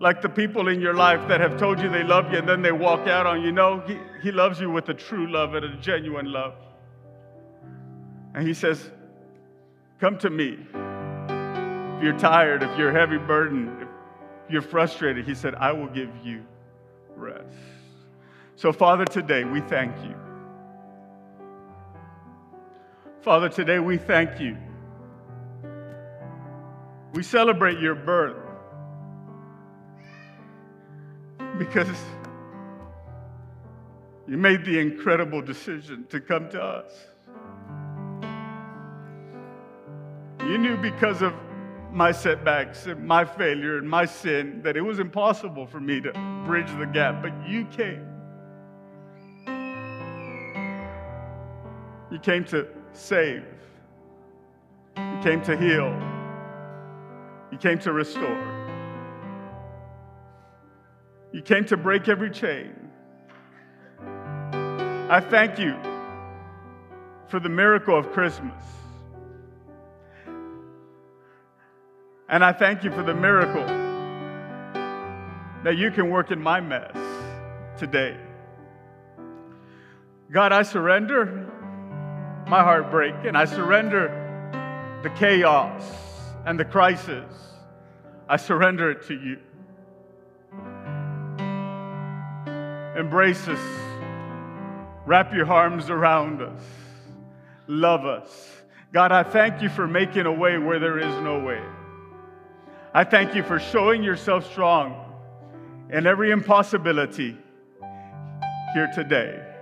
like 0.00 0.22
the 0.22 0.28
people 0.28 0.68
in 0.68 0.80
your 0.80 0.94
life 0.94 1.26
that 1.28 1.40
have 1.40 1.58
told 1.58 1.80
you 1.80 1.88
they 1.88 2.04
love 2.04 2.30
you 2.30 2.38
and 2.38 2.48
then 2.48 2.62
they 2.62 2.72
walk 2.72 3.08
out 3.08 3.26
on 3.26 3.42
you. 3.42 3.52
No, 3.52 3.80
he, 3.80 3.98
he 4.22 4.30
loves 4.30 4.60
you 4.60 4.70
with 4.70 4.88
a 4.88 4.94
true 4.94 5.30
love 5.30 5.54
and 5.54 5.64
a 5.64 5.76
genuine 5.78 6.30
love. 6.30 6.54
And 8.34 8.46
He 8.46 8.54
says, 8.54 8.90
Come 9.98 10.18
to 10.18 10.30
me. 10.30 10.58
If 11.96 12.02
you're 12.02 12.18
tired, 12.18 12.62
if 12.62 12.78
you're 12.78 12.92
heavy 12.92 13.18
burdened, 13.18 13.82
if 13.82 14.52
you're 14.52 14.62
frustrated, 14.62 15.24
He 15.24 15.34
said, 15.34 15.56
I 15.56 15.72
will 15.72 15.88
give 15.88 16.10
you 16.22 16.44
rest. 17.16 17.46
So, 18.56 18.72
Father, 18.72 19.04
today 19.04 19.42
we 19.44 19.60
thank 19.62 19.96
you. 20.04 20.14
Father, 23.24 23.48
today 23.48 23.78
we 23.78 23.96
thank 23.96 24.38
you. 24.38 24.56
We 27.14 27.22
celebrate 27.22 27.80
your 27.80 27.94
birth. 27.94 28.44
because 31.58 31.88
you 34.26 34.36
made 34.36 34.64
the 34.64 34.78
incredible 34.78 35.40
decision 35.40 36.06
to 36.10 36.20
come 36.20 36.48
to 36.50 36.60
us. 36.60 36.90
You 40.40 40.58
knew 40.58 40.76
because 40.76 41.22
of 41.22 41.32
my 41.92 42.10
setbacks 42.10 42.86
and 42.86 43.06
my 43.06 43.24
failure 43.24 43.78
and 43.78 43.88
my 43.88 44.04
sin 44.04 44.60
that 44.62 44.76
it 44.76 44.80
was 44.80 44.98
impossible 44.98 45.66
for 45.66 45.80
me 45.80 46.00
to 46.00 46.12
bridge 46.44 46.70
the 46.78 46.86
gap, 46.86 47.22
but 47.22 47.32
you 47.48 47.64
came. 47.66 48.06
You 52.10 52.18
came 52.18 52.44
to 52.46 52.66
save. 52.94 53.44
You 54.96 55.20
came 55.22 55.42
to 55.42 55.56
heal. 55.56 55.92
You 57.52 57.58
came 57.58 57.78
to 57.80 57.92
restore. 57.92 58.54
You 61.32 61.42
came 61.42 61.64
to 61.66 61.76
break 61.76 62.08
every 62.08 62.30
chain. 62.30 62.72
I 64.00 65.20
thank 65.20 65.58
you 65.58 65.76
for 67.28 67.40
the 67.40 67.48
miracle 67.48 67.98
of 67.98 68.12
Christmas. 68.12 68.62
And 72.28 72.44
I 72.44 72.52
thank 72.52 72.84
you 72.84 72.90
for 72.90 73.02
the 73.02 73.14
miracle 73.14 73.66
that 75.62 75.76
you 75.76 75.90
can 75.90 76.10
work 76.10 76.30
in 76.30 76.40
my 76.40 76.60
mess 76.60 76.96
today. 77.78 78.16
God, 80.30 80.52
I 80.52 80.62
surrender 80.62 81.50
my 82.46 82.62
heartbreak 82.62 83.14
and 83.24 83.36
I 83.36 83.44
surrender 83.44 85.00
the 85.02 85.10
chaos 85.10 85.82
and 86.46 86.58
the 86.58 86.64
crisis. 86.64 87.24
I 88.28 88.36
surrender 88.36 88.90
it 88.90 89.06
to 89.06 89.14
you. 89.14 89.38
Embrace 92.98 93.48
us. 93.48 93.58
Wrap 95.06 95.34
your 95.34 95.50
arms 95.50 95.90
around 95.90 96.42
us. 96.42 96.62
Love 97.66 98.04
us. 98.04 98.62
God, 98.92 99.10
I 99.10 99.22
thank 99.22 99.60
you 99.60 99.68
for 99.68 99.86
making 99.86 100.26
a 100.26 100.32
way 100.32 100.58
where 100.58 100.78
there 100.78 100.98
is 100.98 101.14
no 101.22 101.40
way. 101.40 101.60
I 102.92 103.04
thank 103.04 103.34
you 103.34 103.42
for 103.42 103.58
showing 103.58 104.04
yourself 104.04 104.48
strong 104.50 105.12
in 105.90 106.06
every 106.06 106.30
impossibility 106.30 107.36
here 108.74 108.90
today. 108.94 109.53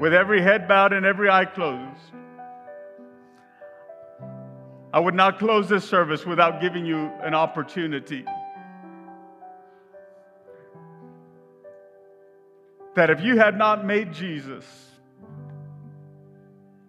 With 0.00 0.12
every 0.12 0.42
head 0.42 0.66
bowed 0.66 0.92
and 0.92 1.06
every 1.06 1.30
eye 1.30 1.44
closed, 1.44 2.00
I 4.92 5.00
would 5.00 5.14
not 5.14 5.38
close 5.38 5.68
this 5.68 5.84
service 5.84 6.24
without 6.24 6.60
giving 6.60 6.84
you 6.86 7.10
an 7.22 7.34
opportunity 7.34 8.24
that 12.94 13.10
if 13.10 13.20
you 13.20 13.36
had 13.36 13.58
not 13.58 13.84
made 13.84 14.12
Jesus 14.12 14.64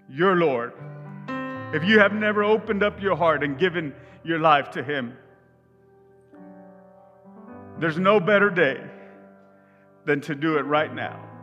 your 0.07 0.35
Lord, 0.35 0.73
if 1.73 1.83
you 1.83 1.99
have 1.99 2.13
never 2.13 2.43
opened 2.43 2.83
up 2.83 3.01
your 3.01 3.15
heart 3.15 3.43
and 3.43 3.57
given 3.57 3.93
your 4.23 4.39
life 4.39 4.71
to 4.71 4.83
Him, 4.83 5.17
there's 7.79 7.97
no 7.97 8.19
better 8.19 8.49
day 8.49 8.83
than 10.05 10.21
to 10.21 10.35
do 10.35 10.57
it 10.57 10.63
right 10.63 10.93
now. 10.93 11.34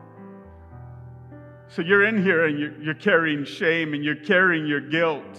So 1.75 1.81
you're 1.81 2.05
in 2.05 2.23
here 2.23 2.45
and 2.45 2.59
you're, 2.59 2.83
you're 2.83 2.95
carrying 2.95 3.47
shame 3.47 3.95
and 3.95 4.05
you're 4.05 4.15
carrying 4.15 4.67
your 4.67 4.81
guilt. 4.81 5.39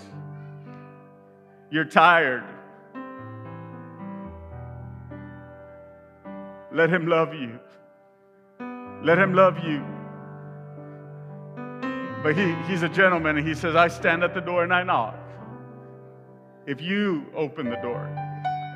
You're 1.69 1.85
tired. 1.85 2.43
Let 6.71 6.89
Him 6.89 7.05
love 7.05 7.35
you. 7.35 7.59
Let 9.03 9.19
Him 9.19 9.35
love 9.35 9.59
you. 9.63 9.85
But 12.23 12.35
he, 12.35 12.55
He's 12.67 12.81
a 12.81 12.89
gentleman 12.89 13.37
and 13.37 13.47
He 13.47 13.53
says, 13.53 13.75
I 13.75 13.87
stand 13.87 14.23
at 14.23 14.33
the 14.33 14.41
door 14.41 14.63
and 14.63 14.73
I 14.73 14.81
knock. 14.81 15.15
If 16.65 16.81
you 16.81 17.27
open 17.35 17.69
the 17.69 17.75
door, 17.75 18.09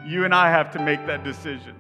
you 0.06 0.26
and 0.26 0.36
I 0.36 0.52
have 0.52 0.70
to 0.74 0.80
make 0.80 1.08
that 1.08 1.24
decision. 1.24 1.76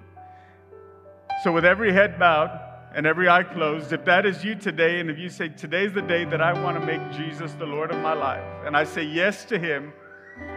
So, 1.44 1.52
with 1.52 1.66
every 1.66 1.94
head 1.94 2.18
bowed 2.18 2.67
and 2.98 3.06
every 3.06 3.30
eye 3.30 3.44
closed, 3.44 3.94
if 3.94 4.04
that 4.06 4.26
is 4.26 4.44
you 4.44 4.56
today, 4.56 5.00
and 5.00 5.08
if 5.12 5.20
you 5.20 5.30
say, 5.30 5.50
Today's 5.50 5.94
the 5.94 6.02
day 6.02 6.26
that 6.26 6.42
I 6.42 6.52
want 6.64 6.80
to 6.80 6.84
make 6.84 7.00
Jesus 7.12 7.54
the 7.54 7.66
Lord 7.66 7.92
of 7.92 8.02
my 8.02 8.14
life, 8.14 8.44
and 8.66 8.76
I 8.76 8.86
say 8.86 9.04
yes 9.04 9.46
to 9.46 9.60
Him, 9.60 9.94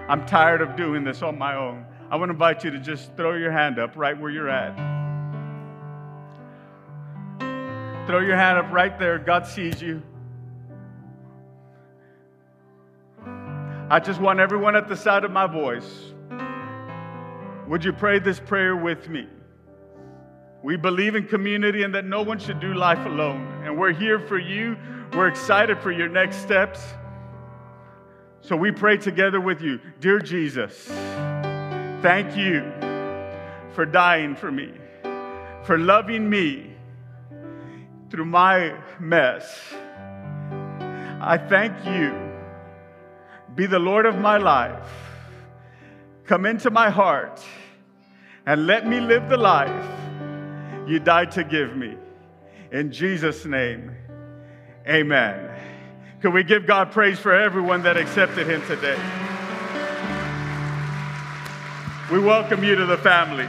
I'm 0.09 0.24
tired 0.24 0.62
of 0.62 0.74
doing 0.74 1.05
this 1.05 1.20
on 1.20 1.37
my 1.37 1.55
own. 1.55 1.85
I 2.11 2.16
want 2.16 2.31
to 2.31 2.33
invite 2.33 2.64
you 2.64 2.70
to 2.70 2.79
just 2.79 3.14
throw 3.14 3.35
your 3.35 3.53
hand 3.53 3.79
up 3.79 3.94
right 3.94 4.18
where 4.18 4.31
you're 4.31 4.48
at. 4.48 4.74
Throw 8.07 8.20
your 8.20 8.37
hand 8.37 8.57
up 8.57 8.72
right 8.72 8.98
there. 8.98 9.18
God 9.18 9.46
sees 9.46 9.83
you. 9.83 10.03
I 13.90 14.00
just 14.03 14.18
want 14.18 14.40
everyone 14.40 14.76
at 14.76 14.88
the 14.88 14.96
side 14.96 15.24
of 15.24 15.31
my 15.31 15.46
voice. 15.46 16.14
Would 17.68 17.85
you 17.85 17.92
pray 17.92 18.18
this 18.18 18.40
prayer 18.40 18.76
with 18.76 19.11
me? 19.11 19.29
We 20.62 20.76
believe 20.76 21.14
in 21.14 21.26
community 21.26 21.82
and 21.82 21.94
that 21.94 22.04
no 22.04 22.22
one 22.22 22.38
should 22.38 22.60
do 22.60 22.74
life 22.74 23.04
alone. 23.06 23.62
And 23.64 23.78
we're 23.78 23.92
here 23.92 24.18
for 24.18 24.38
you. 24.38 24.76
We're 25.14 25.28
excited 25.28 25.78
for 25.78 25.90
your 25.90 26.08
next 26.08 26.36
steps. 26.36 26.82
So 28.42 28.56
we 28.56 28.70
pray 28.70 28.98
together 28.98 29.40
with 29.40 29.62
you. 29.62 29.80
Dear 30.00 30.18
Jesus, 30.18 30.74
thank 32.02 32.36
you 32.36 32.60
for 33.72 33.86
dying 33.86 34.36
for 34.36 34.52
me, 34.52 34.72
for 35.64 35.78
loving 35.78 36.28
me 36.28 36.74
through 38.10 38.26
my 38.26 38.74
mess. 38.98 39.58
I 41.22 41.38
thank 41.38 41.84
you. 41.86 42.14
Be 43.54 43.66
the 43.66 43.78
Lord 43.78 44.04
of 44.04 44.18
my 44.18 44.36
life. 44.36 44.88
Come 46.24 46.44
into 46.46 46.70
my 46.70 46.90
heart 46.90 47.40
and 48.46 48.66
let 48.66 48.86
me 48.86 49.00
live 49.00 49.28
the 49.28 49.36
life 49.36 49.99
you 50.86 50.98
died 50.98 51.30
to 51.32 51.44
give 51.44 51.76
me. 51.76 51.96
In 52.72 52.92
Jesus' 52.92 53.44
name, 53.44 53.94
amen. 54.88 55.50
Can 56.20 56.32
we 56.32 56.44
give 56.44 56.66
God 56.66 56.92
praise 56.92 57.18
for 57.18 57.34
everyone 57.34 57.82
that 57.82 57.96
accepted 57.96 58.46
Him 58.46 58.62
today? 58.66 58.98
We 62.10 62.18
welcome 62.18 62.64
you 62.64 62.74
to 62.74 62.86
the 62.86 62.98
family. 62.98 63.48